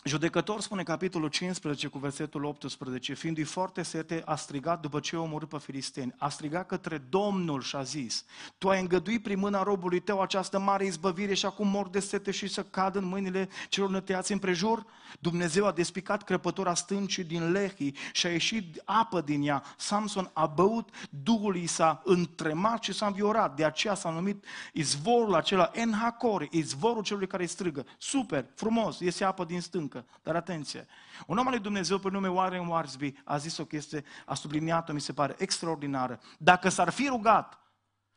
[0.06, 5.20] Judecător spune capitolul 15 cu versetul 18, fiindu-i foarte sete, a strigat după ce a
[5.20, 6.14] omorât pe filisteni.
[6.18, 8.24] A strigat către Domnul și a zis,
[8.58, 12.30] Tu ai îngăduit prin mâna robului tău această mare izbăvire și acum mor de sete
[12.30, 14.86] și să cad în mâinile celor năteați împrejur?
[15.20, 19.62] Dumnezeu a despicat crăpătura stâncii din Lehi și a ieșit apă din ea.
[19.76, 23.56] Samson a băut, Duhul i s-a întremat și s-a înviorat.
[23.56, 27.84] De aceea s-a numit izvorul acela Enhacor, izvorul celui care strigă.
[27.98, 30.10] Super, frumos, iese apă din stâncă muncă.
[30.22, 30.86] Dar atenție,
[31.26, 34.92] un om al lui Dumnezeu pe nume Warren Warsby a zis o chestie, a subliniat-o,
[34.92, 36.20] mi se pare, extraordinară.
[36.38, 37.58] Dacă s-ar fi rugat,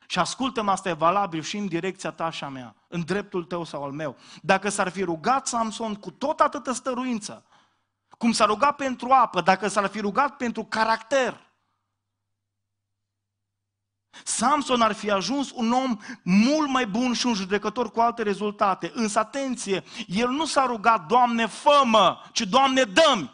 [0.10, 3.64] și ascultă-mă, asta e valabil și în direcția ta și a mea, în dreptul tău
[3.64, 4.16] sau al meu.
[4.42, 7.46] Dacă s-ar fi rugat Samson cu tot atâtă stăruință,
[8.18, 11.47] cum s-a rugat pentru apă, dacă s-ar fi rugat pentru caracter,
[14.24, 18.92] Samson ar fi ajuns un om mult mai bun și un judecător cu alte rezultate.
[18.94, 23.28] Însă, atenție, el nu s-a rugat, Doamne, fămă, ci Doamne, dă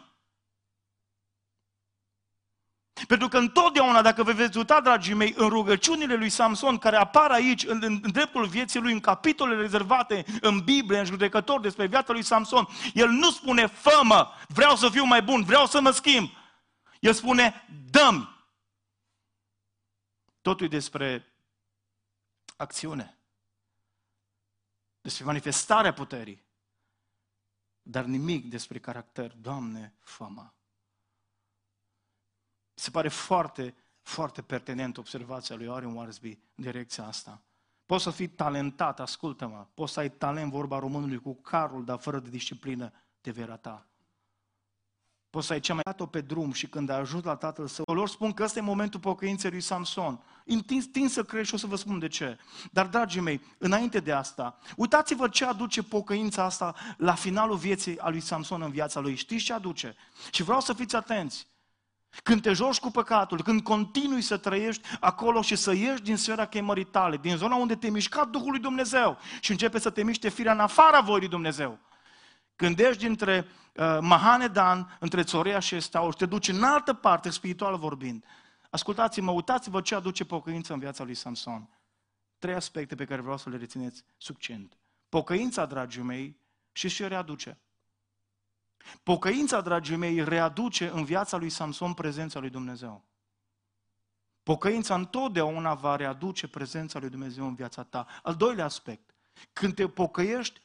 [3.08, 7.30] pentru că întotdeauna, dacă vă veți uita, dragii mei, în rugăciunile lui Samson, care apar
[7.30, 12.12] aici, în, în dreptul vieții lui, în capitolele rezervate în Biblie, în judecător despre viața
[12.12, 16.30] lui Samson, el nu spune, fămă, vreau să fiu mai bun, vreau să mă schimb.
[17.00, 18.10] El spune, dă
[20.44, 21.34] Totul e despre
[22.56, 23.18] acțiune,
[25.00, 26.44] despre manifestarea puterii,
[27.82, 29.32] dar nimic despre caracter.
[29.32, 30.54] Doamne, fama.
[32.74, 37.42] Se pare foarte, foarte pertinent observația lui Warren Warsby în direcția asta.
[37.86, 42.18] Poți să fii talentat, ascultă-mă, poți să ai talent, vorba românului, cu carul, dar fără
[42.18, 43.88] de disciplină te vei rata.
[45.34, 47.84] Poți să ai cea mai dat-o pe drum și când a ajuns la tatăl său,
[47.94, 50.20] lor spun că ăsta e momentul pocăinței lui Samson.
[50.92, 52.38] Tin să crezi și o să vă spun de ce.
[52.70, 58.08] Dar, dragii mei, înainte de asta, uitați-vă ce aduce pocăința asta la finalul vieții a
[58.08, 59.14] lui Samson în viața lui.
[59.14, 59.96] Știți ce aduce?
[60.30, 61.46] Și vreau să fiți atenți.
[62.22, 66.46] Când te joci cu păcatul, când continui să trăiești acolo și să ieși din sfera
[66.46, 70.28] chemării tale, din zona unde te mișca Duhul lui Dumnezeu și începe să te miște
[70.28, 71.78] firea în afara voii lui Dumnezeu.
[72.56, 77.76] Când ești dintre uh, Mahanedan, între Țorea și Estaur, te duci în altă parte, spiritual
[77.76, 78.24] vorbind.
[78.70, 81.68] Ascultați-mă, uitați-vă ce aduce pocăința în viața lui Samson.
[82.38, 84.78] Trei aspecte pe care vreau să le rețineți succint.
[85.08, 86.38] Pocăința, dragii mei,
[86.72, 87.58] și ce readuce?
[89.02, 93.04] Pocăința, dragii mei, readuce în viața lui Samson prezența lui Dumnezeu.
[94.42, 98.06] Pocăința întotdeauna va readuce prezența lui Dumnezeu în viața ta.
[98.22, 99.13] Al doilea aspect.
[99.52, 100.62] Când te pocăiești 100%,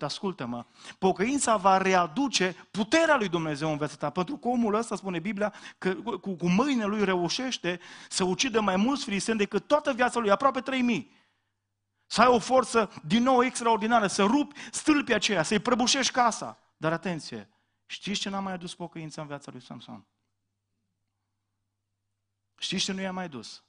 [0.00, 0.64] ascultă-mă,
[0.98, 4.10] pocăința va readuce puterea lui Dumnezeu în viața ta.
[4.10, 8.76] Pentru că omul ăsta, spune Biblia, că cu, cu mâinile lui reușește să ucidă mai
[8.76, 11.20] mulți filiseni decât toată viața lui, aproape 3000.
[12.06, 16.58] Să ai o forță din nou extraordinară, să rupi stâlpii aceea, să-i prăbușești casa.
[16.76, 17.48] Dar atenție,
[17.86, 20.06] știți ce n-a mai adus pocăința în viața lui Samson?
[22.58, 23.64] Știți ce nu i-a mai dus?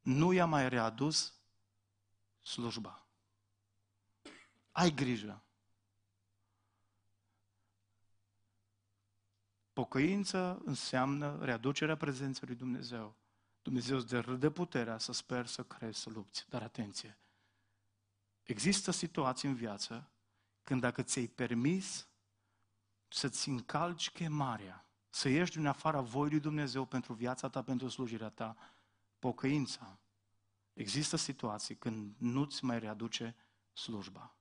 [0.00, 1.34] Nu i-a mai readus
[2.42, 3.01] slujba.
[4.72, 5.42] Ai grijă.
[9.72, 13.16] Pocăință înseamnă readucerea prezenței lui Dumnezeu.
[13.62, 14.06] Dumnezeu îți
[14.38, 16.46] dă puterea să sper, să crezi, să lupți.
[16.48, 17.18] Dar atenție!
[18.42, 20.10] Există situații în viață
[20.62, 22.08] când dacă ți-ai permis
[23.08, 28.28] să-ți încalci chemarea, să ieși din afara voii lui Dumnezeu pentru viața ta, pentru slujirea
[28.28, 28.56] ta,
[29.18, 29.98] pocăința,
[30.72, 33.36] există situații când nu-ți mai readuce
[33.72, 34.36] slujba.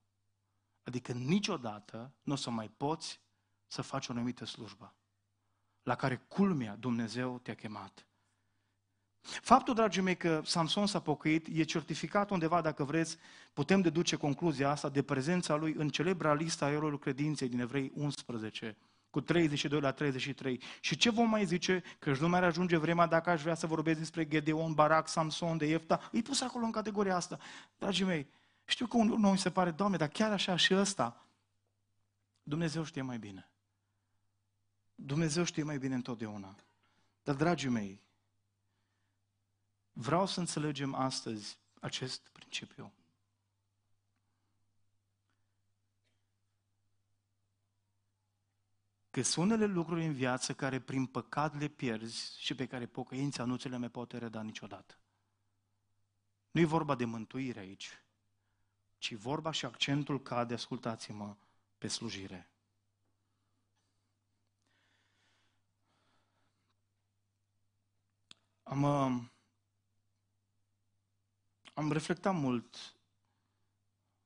[0.84, 3.20] Adică niciodată nu o să mai poți
[3.68, 4.96] să faci o anumită slujbă
[5.84, 8.06] la care culmea Dumnezeu te-a chemat.
[9.22, 13.18] Faptul, dragii mei, că Samson s-a pocăit e certificat undeva, dacă vreți,
[13.54, 17.92] putem deduce concluzia asta de prezența lui în celebra lista a eroilor credinței din Evrei
[17.96, 18.78] 11,
[19.10, 20.62] cu 32 la 33.
[20.80, 21.84] Și ce vom mai zice?
[22.00, 25.66] Că nu mai ajunge vremea dacă aș vrea să vorbesc despre Gedeon, Barak, Samson, de
[25.66, 26.10] Iefta.
[26.12, 27.38] Îi pus acolo în categoria asta.
[27.78, 28.28] Dragii mei,
[28.72, 31.26] știu că unul nu mi se pare, Doamne, dar chiar așa și ăsta,
[32.44, 33.50] Dumnezeu știe mai bine.
[34.96, 36.56] Dumnezeu știe mai bine întotdeauna.
[37.24, 38.02] Dar, dragii mei,
[39.92, 42.94] vreau să înțelegem astăzi acest principiu.
[49.10, 53.44] Că sunt unele lucruri în viață care prin păcat le pierzi și pe care pocăința
[53.44, 54.96] nu ți le mai poate reda niciodată.
[56.52, 57.90] Nu e vorba de mântuire aici,
[59.02, 61.36] ci vorba și accentul cade, ascultați-mă,
[61.78, 62.50] pe slujire.
[68.64, 69.22] Am, uh,
[71.74, 72.96] am reflectat mult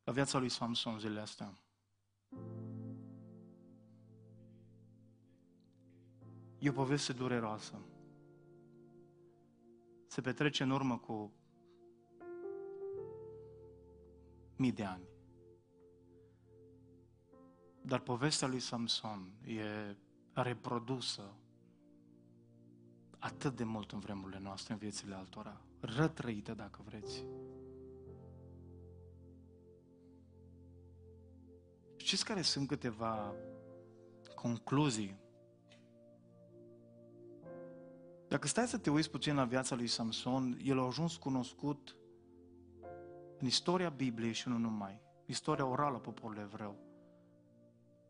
[0.04, 1.54] la viața lui Samson zilele astea.
[6.60, 7.80] E o poveste dureroasă.
[10.08, 11.34] Se petrece în urmă cu
[14.56, 15.04] mii de ani.
[17.82, 19.96] Dar povestea lui Samson e
[20.34, 21.34] reprodusă
[23.20, 27.26] atât de mult în vremurile noastre, în viețile altora, rătrăită dacă vreți.
[31.96, 33.34] Știți care sunt câteva
[34.36, 35.18] concluzii?
[38.28, 41.96] Dacă stai să te uiți puțin la viața lui Samson, el a ajuns cunoscut
[43.40, 46.76] în istoria Bibliei și nu numai, istoria orală a poporului evreu.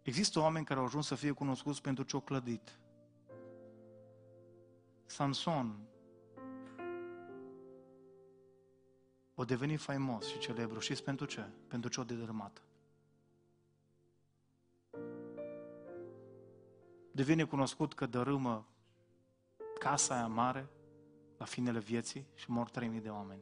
[0.02, 2.80] Există oameni care au ajuns să fie cunoscuți pentru ce au clădit.
[5.06, 5.88] Samson
[9.36, 10.80] o deveni faimos și celebru.
[10.80, 11.50] Știți pentru ce?
[11.68, 12.62] Pentru ce o dedărmat.
[17.12, 18.68] Devine cunoscut că dărâmă
[19.80, 20.70] casa aia mare
[21.38, 23.42] la finele vieții și mor 3000 de oameni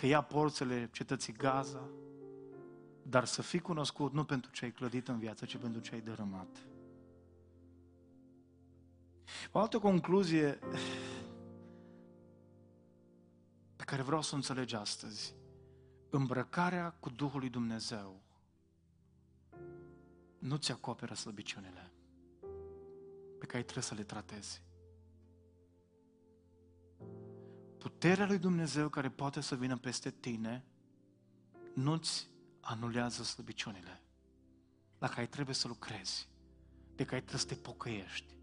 [0.00, 1.88] că ia porțele cetății Gaza,
[3.02, 6.00] dar să fii cunoscut nu pentru ce ai clădit în viață, ci pentru ce ai
[6.00, 6.66] dărâmat.
[9.52, 10.58] O altă concluzie
[13.76, 15.34] pe care vreau să o înțelegi astăzi.
[16.10, 18.20] Îmbrăcarea cu Duhul lui Dumnezeu
[20.38, 21.90] nu ți acoperă slăbiciunile
[23.38, 24.62] pe care trebuie să le tratezi.
[27.80, 30.64] Puterea lui Dumnezeu care poate să vină peste tine
[31.74, 32.28] nu-ți
[32.60, 34.02] anulează slăbiciunile
[34.98, 36.28] la care trebuie să lucrezi,
[36.94, 38.34] de care trebuie să te pocăiești,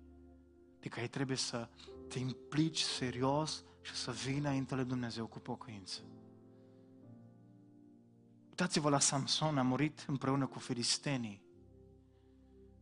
[0.79, 1.69] de care trebuie să
[2.07, 6.01] te implici serios și să vii înainte lui Dumnezeu cu pocăință.
[8.49, 11.41] Uitați-vă la Samson, a murit împreună cu filistenii,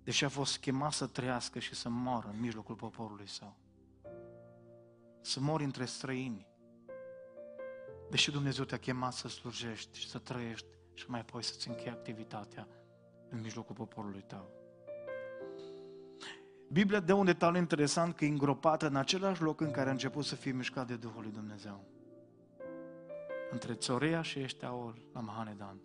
[0.03, 3.64] deși a fost chemat să trăiască și să moară în mijlocul poporului său
[5.25, 6.47] să mori între străini.
[8.09, 12.67] Deși Dumnezeu te-a chemat să slujești și să trăiești și mai apoi să-ți închei activitatea
[13.29, 14.49] în mijlocul poporului tău.
[16.71, 20.25] Biblia dă un detaliu interesant că e îngropată în același loc în care a început
[20.25, 21.83] să fie mișcat de Duhul lui Dumnezeu.
[23.51, 25.81] Între Țorea și Eșteaol la Mahanedan.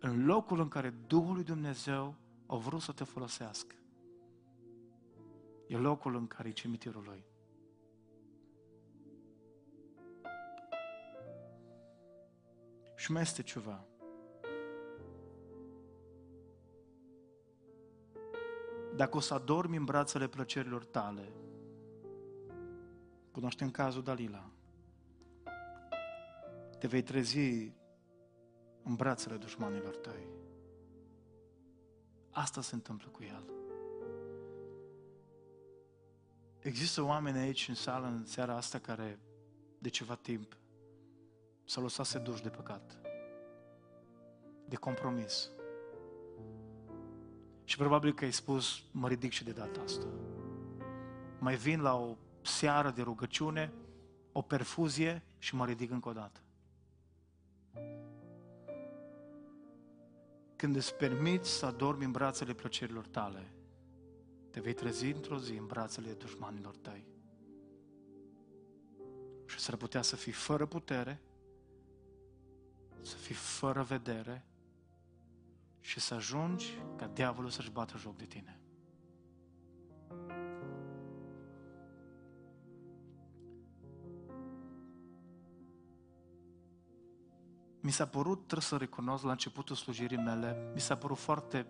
[0.00, 2.14] În locul în care Duhul lui Dumnezeu
[2.46, 3.74] a vrut să te folosească.
[5.66, 7.24] E locul în care e cimitirul lui.
[13.04, 13.84] Și mai este ceva.
[18.96, 21.32] Dacă o să adormi în brațele plăcerilor tale,
[23.32, 24.50] cunoaștem cazul Dalila,
[26.78, 27.38] te vei trezi
[28.82, 30.28] în brațele dușmanilor tăi.
[32.30, 33.44] Asta se întâmplă cu el.
[36.58, 39.18] Există oameni aici în sală în seara asta care
[39.78, 40.56] de ceva timp
[41.64, 42.98] s-au lăsat seduși de păcat,
[44.68, 45.50] de compromis.
[47.64, 50.06] Și probabil că ai spus, mă ridic și de data asta.
[51.38, 53.72] Mai vin la o seară de rugăciune,
[54.32, 56.40] o perfuzie și mă ridic încă o dată.
[60.56, 63.52] Când îți permiți să adormi în brațele plăcerilor tale,
[64.50, 67.06] te vei trezi într-o zi în brațele dușmanilor tăi.
[69.46, 71.20] Și s-ar putea să fii fără putere,
[73.04, 74.44] să fii fără vedere
[75.80, 78.58] și să ajungi ca diavolul să-și bată joc de tine.
[87.84, 91.66] mi s-a părut, trebuie să recunosc, la începutul slujirii mele, mi s-a părut foarte,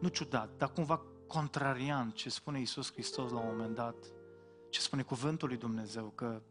[0.00, 3.96] nu ciudat, dar cumva contrariant ce spune Iisus Hristos la un moment dat,
[4.70, 6.42] ce spune cuvântul lui Dumnezeu, că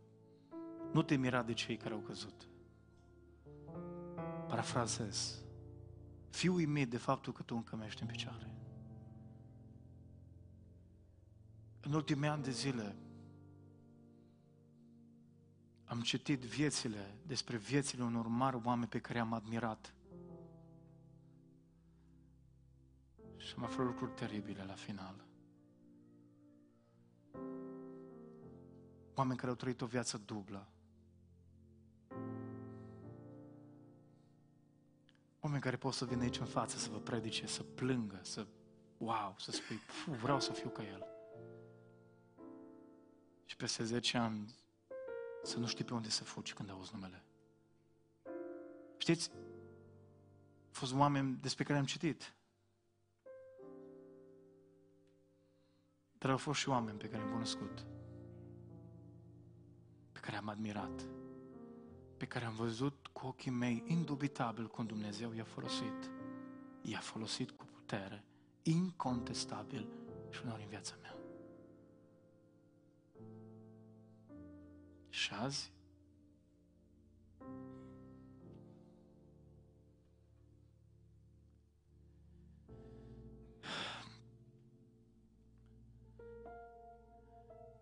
[0.91, 2.47] nu te mira de cei care au căzut.
[4.47, 5.43] Parafrazez.
[6.29, 8.55] Fii uimit de faptul că tu încă mergi în picioare.
[11.81, 12.95] În ultimii ani de zile,
[15.85, 19.93] am citit viețile, despre viețile unor mari oameni pe care am admirat.
[23.37, 25.25] Și am aflat lucruri teribile la final.
[29.15, 30.67] Oameni care au trăit o viață dublă.
[35.51, 38.47] Oameni care pot să vină aici în față să vă predice, să plângă, să,
[38.97, 39.79] wow, să spui,
[40.21, 41.05] vreau să fiu ca el.
[43.45, 44.55] Și peste 10 ani
[45.43, 47.23] să nu știi pe unde să fugi când auzi numele.
[48.97, 52.33] Știți, au fost oameni despre care am citit.
[56.17, 57.85] Dar au fost și oameni pe care am cunoscut,
[60.11, 61.07] pe care am admirat,
[62.17, 62.90] pe care am văzut
[63.21, 66.11] cu ochii mei indubitabil cum Dumnezeu i-a folosit.
[66.81, 68.23] I-a folosit cu putere,
[68.61, 69.87] incontestabil
[70.29, 71.15] și uneori în viața mea.
[75.09, 75.71] Și azi?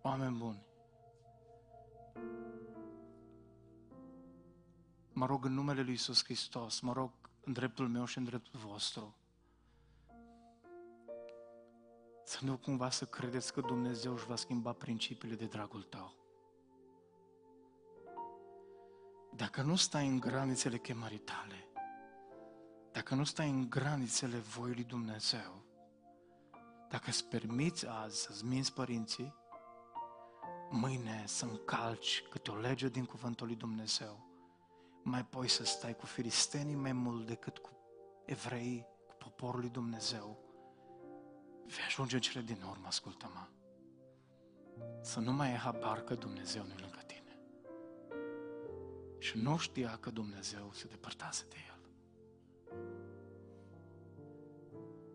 [0.02, 0.69] Oameni buni,
[5.20, 7.12] mă rog în numele Lui Iisus Hristos, mă rog
[7.44, 9.16] în dreptul meu și în dreptul vostru,
[12.26, 16.16] să nu cumva să credeți că Dumnezeu își va schimba principiile de dragul tău.
[19.36, 21.68] Dacă nu stai în granițele chemării tale,
[22.92, 25.64] dacă nu stai în granițele voii lui Dumnezeu,
[26.90, 29.36] dacă îți permiți azi să-ți minți părinții,
[30.70, 34.29] mâine să încalci câte o lege din cuvântul lui Dumnezeu,
[35.10, 37.70] mai poți să stai cu filistenii mai mult decât cu
[38.26, 40.38] evrei, cu poporul lui Dumnezeu,
[41.66, 43.48] vei ajunge în cele din urmă, ascultă-mă.
[45.02, 47.00] Să nu mai ai habar că Dumnezeu nu lângă
[49.20, 51.80] și nu știa că Dumnezeu se depărtase de el.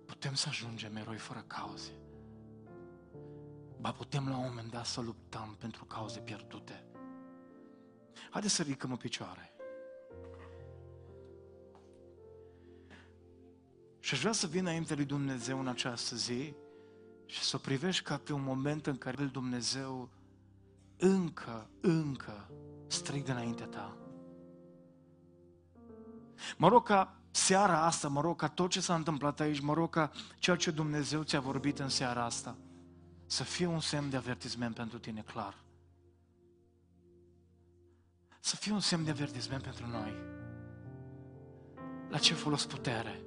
[0.06, 1.92] Putem să ajungem eroi fără cauze.
[3.80, 6.84] Ba putem la un moment dat să luptăm pentru cauze pierdute.
[8.30, 9.53] Haideți să ridicăm în picioare.
[14.04, 16.54] Și aș vrea să vin înainte lui Dumnezeu în această zi
[17.26, 20.10] și să o privești ca pe un moment în care Dumnezeu
[20.96, 22.50] încă, încă
[22.86, 23.96] strig înaintea ta.
[26.56, 29.90] Mă rog ca seara asta, mă rog ca tot ce s-a întâmplat aici, mă rog
[29.90, 32.56] ca ceea ce Dumnezeu ți-a vorbit în seara asta,
[33.26, 35.62] să fie un semn de avertisment pentru tine clar.
[38.40, 40.14] Să fie un semn de avertisment pentru noi.
[42.08, 43.23] La ce folos putere?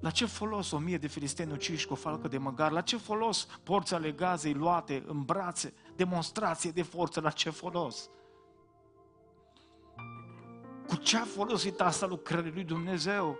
[0.00, 2.70] La ce folos o mie de filisteni uciși cu o falcă de măgar?
[2.70, 5.74] La ce folos porți ale gazei luate în brațe?
[5.96, 8.10] Demonstrație de forță, la ce folos?
[10.86, 13.38] Cu ce a folosit asta lucrării lui Dumnezeu?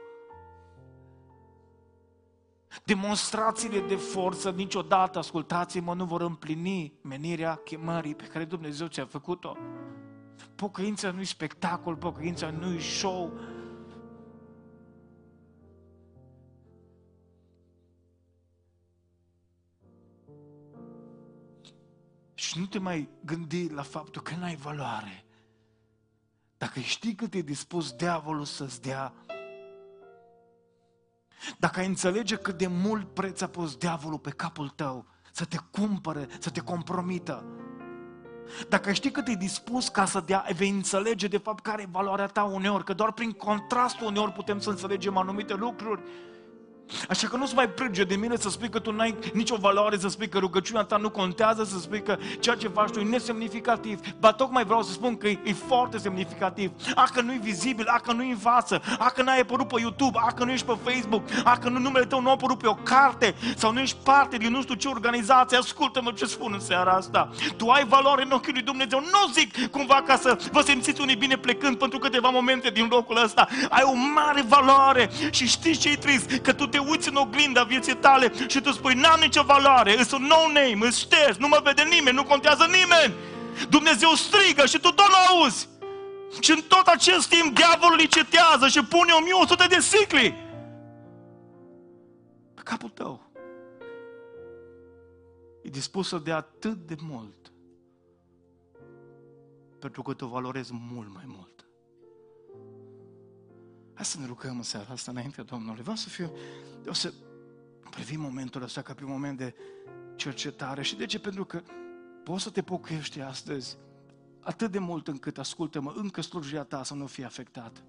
[2.85, 9.57] Demonstrațiile de forță niciodată, ascultați-mă, nu vor împlini menirea chemării pe care Dumnezeu ți-a făcut-o.
[10.55, 13.33] Pocăința nu-i spectacol, pocăința nu-i show.
[22.51, 25.25] Și nu te mai gândi la faptul că n-ai valoare.
[26.59, 29.13] Dacă știi cât e dispus diavolul să-ți dea,
[31.59, 35.57] dacă ai înțelege cât de mult preț a pus diavolul pe capul tău, să te
[35.71, 37.45] cumpăre, să te compromită,
[38.69, 42.27] dacă știi cât e dispus ca să dea, vei înțelege de fapt care e valoarea
[42.27, 46.03] ta uneori, că doar prin contrastul uneori putem să înțelegem anumite lucruri.
[47.09, 50.09] Așa că nu-ți mai plânge de mine să spui că tu n-ai nicio valoare, să
[50.09, 54.01] spui că rugăciunea ta nu contează, să spui că ceea ce faci tu e nesemnificativ.
[54.19, 56.71] Ba tocmai vreau să spun că e, e foarte semnificativ.
[56.95, 59.69] A că nu e vizibil, a că nu e în față, a că n-ai apărut
[59.69, 62.33] pe YouTube, a că nu ești pe Facebook, a că nu, numele tău nu a
[62.33, 65.57] apărut pe o carte sau nu ești parte din nu știu ce organizație.
[65.57, 67.31] Ascultă-mă ce spun în seara asta.
[67.57, 69.01] Tu ai valoare în ochii lui Dumnezeu.
[69.01, 73.23] Nu zic cumva ca să vă simțiți unii bine plecând pentru câteva momente din locul
[73.23, 73.49] ăsta.
[73.71, 76.31] Ai o mare valoare și știți ce e trist?
[76.31, 80.11] Că tu te uiți în oglinda vieții tale și tu spui, n-am nicio valoare, îs
[80.11, 83.15] un no-name, îs șters, nu mă vede nimeni, nu contează nimeni.
[83.69, 85.69] Dumnezeu strigă și tu tot nu auzi.
[86.41, 90.49] Și în tot acest timp diavolul licetează și pune 1100 de sicli
[92.55, 93.31] pe capul tău.
[95.63, 97.41] E dispus să dea atât de mult
[99.81, 101.60] pentru că te valorezi mult mai mult.
[104.01, 105.81] Hai să ne rugăm în seara asta înainte Domnului.
[105.81, 106.33] Vreau să fiu,
[106.87, 107.13] o să
[107.91, 109.55] privim momentul ăsta ca pe un moment de
[110.17, 110.83] cercetare.
[110.83, 111.19] Și de ce?
[111.19, 111.63] Pentru că
[112.25, 113.77] poți să te pocăiești astăzi
[114.41, 117.81] atât de mult încât, ascultă-mă, încă slujirea ta să nu fie afectată.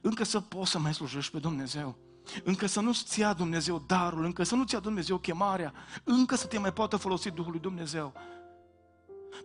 [0.00, 1.96] Încă să poți să mai slujești pe Dumnezeu.
[2.44, 5.72] Încă să nu-ți ția Dumnezeu darul, încă să nu-ți ia Dumnezeu chemarea,
[6.04, 8.12] încă să te mai poată folosi Duhul lui Dumnezeu.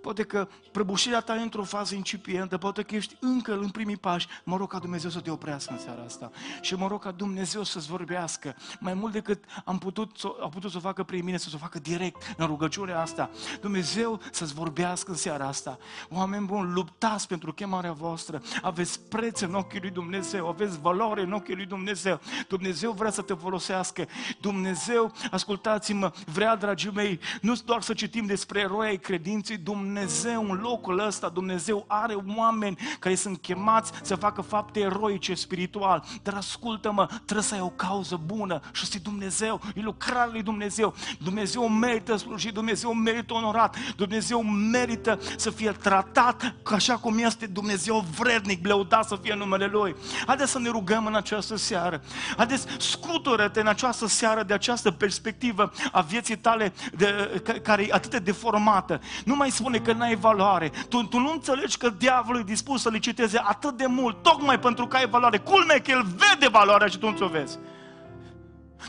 [0.02, 4.28] Poate că prăbușirea ta e într-o fază incipientă, poate că ești încă în primii pași.
[4.44, 6.32] Mă rog ca Dumnezeu să te oprească în seara asta.
[6.62, 10.78] Și mă rog ca Dumnezeu să-ți vorbească mai mult decât am putut, a putut să
[10.78, 13.30] o facă prin mine, să o facă direct în rugăciunea asta.
[13.62, 15.78] Dumnezeu să-ți vorbească în seara asta.
[16.10, 18.42] Oameni buni, luptați pentru chemarea voastră.
[18.62, 22.20] Aveți preț în ochii lui Dumnezeu, aveți valoare în ochii lui Dumnezeu.
[22.48, 24.08] Dumnezeu vrea să te folosească.
[24.42, 30.52] Dumnezeu, ascultați-mă, vrea, dragii mei, nu doar să citim despre eroi ai credinței, Dumnezeu Dumnezeu
[30.52, 36.04] în locul ăsta, Dumnezeu are oameni care sunt chemați să facă fapte eroice spiritual.
[36.24, 40.94] Dar ascultă-mă, trebuie să ai o cauză bună și să Dumnezeu, e lucrarea lui Dumnezeu.
[41.20, 48.06] Dumnezeu merită slujit, Dumnezeu merită onorat, Dumnezeu merită să fie tratat așa cum este Dumnezeu
[48.18, 49.96] vrednic, bleudat să fie numele Lui.
[50.26, 52.02] Haideți să ne rugăm în această seară.
[52.38, 58.12] Haideți, scutură-te în această seară de această perspectivă a vieții tale de, care e atât
[58.12, 59.02] de deformată.
[59.26, 60.72] Nu mai spune spune că n-ai valoare.
[60.90, 64.88] Tu, tu nu înțelegi că diavolul e dispus să liciteze atât de mult, tocmai pentru
[64.88, 65.38] că ai valoare.
[65.38, 67.60] Culme că el vede valoarea și tu nu ți-o vezi.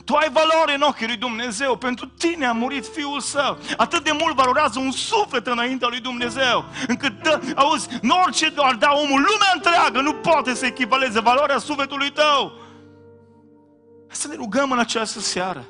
[0.05, 1.76] Tu ai valoare în ochii lui Dumnezeu.
[1.76, 3.59] Pentru tine a murit Fiul Său.
[3.76, 6.64] Atât de mult valorează un suflet înaintea lui Dumnezeu.
[6.87, 11.59] Încât, dă, auzi, în orice doar da omul, lumea întreagă nu poate să echivaleze valoarea
[11.59, 12.53] sufletului tău.
[14.09, 15.64] Să ne rugăm în această seară.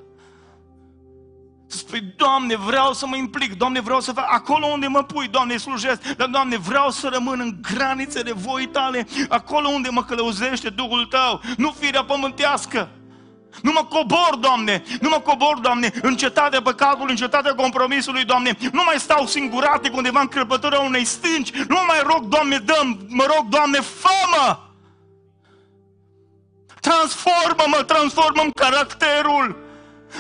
[1.70, 5.28] Să spui, Doamne, vreau să mă implic, Doamne, vreau să fac acolo unde mă pui,
[5.28, 10.68] Doamne, slujesc, dar Doamne, vreau să rămân în granițele voi tale, acolo unde mă călăuzește
[10.68, 12.88] Duhul Tău, nu firea pământească.
[13.62, 18.56] Nu mă cobor, Doamne, nu mă cobor, Doamne, în cetatea păcatului, în cetatea compromisului, Doamne,
[18.72, 23.06] nu mai stau singuratic undeva în crăpătura unei stânci, nu mă mai rog, Doamne, dăm,
[23.08, 24.58] mă rog, Doamne, fă-mă!
[26.80, 29.67] Transformă-mă, transformă-mi caracterul!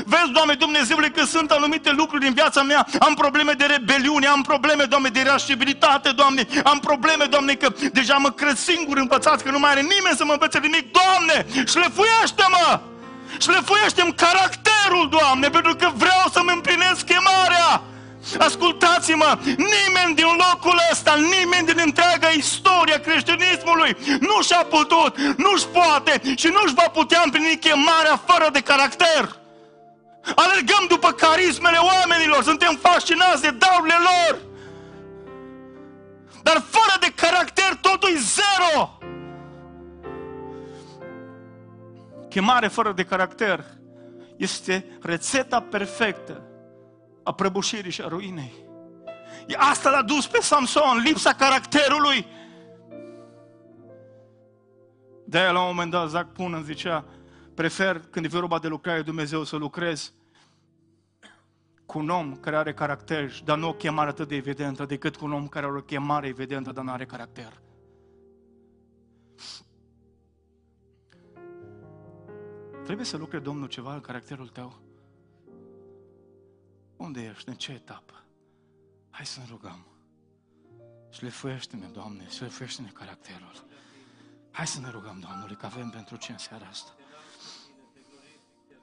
[0.06, 2.86] Vezi, Doamne, Dumnezeule, că sunt anumite lucruri în viața mea.
[2.98, 6.46] Am probleme de rebeliune, am probleme, Doamne, de irascibilitate, Doamne.
[6.64, 10.24] Am probleme, Doamne, că deja mă cred singur învățat, că nu mai are nimeni să
[10.24, 10.86] mă învețe nimic.
[10.92, 12.80] Doamne, șlefuiește-mă!
[13.40, 17.82] Șlefuiește-mi caracterul, Doamne, pentru că vreau să-mi împlinesc chemarea.
[18.38, 26.20] Ascultați-mă, nimeni din locul ăsta, nimeni din întreaga istoria creștinismului nu și-a putut, nu-și poate
[26.36, 29.36] și nu-și va putea împlini chemarea fără de caracter.
[30.34, 34.40] Alergăm după carismele oamenilor, suntem fascinați de darurile lor.
[36.42, 38.98] Dar fără de caracter totul e zero.
[42.28, 43.64] Chemare fără de caracter
[44.36, 46.42] este rețeta perfectă
[47.24, 48.52] a prăbușirii și a ruinei.
[49.56, 52.26] Asta l-a dus pe Samson, lipsa caracterului.
[55.24, 57.04] De-aia la un moment dat Zac Punan zicea,
[57.54, 60.12] prefer când e vorba de lucrare Dumnezeu să lucrez
[61.88, 65.24] cu un om care are caracter, dar nu o chemare atât de evidentă, decât cu
[65.24, 67.60] un om care are o chemare evidentă, dar nu are caracter.
[72.84, 74.78] Trebuie să lucre Domnul ceva în caracterul tău?
[76.96, 77.48] Unde ești?
[77.48, 78.24] În ce etapă?
[79.10, 79.86] Hai să ne rugăm.
[81.10, 81.32] Și le
[81.70, 82.50] ne Doamne, și le
[82.82, 83.64] ne caracterul.
[84.50, 86.97] Hai să ne rugăm Domnului, că avem pentru ce în seara asta.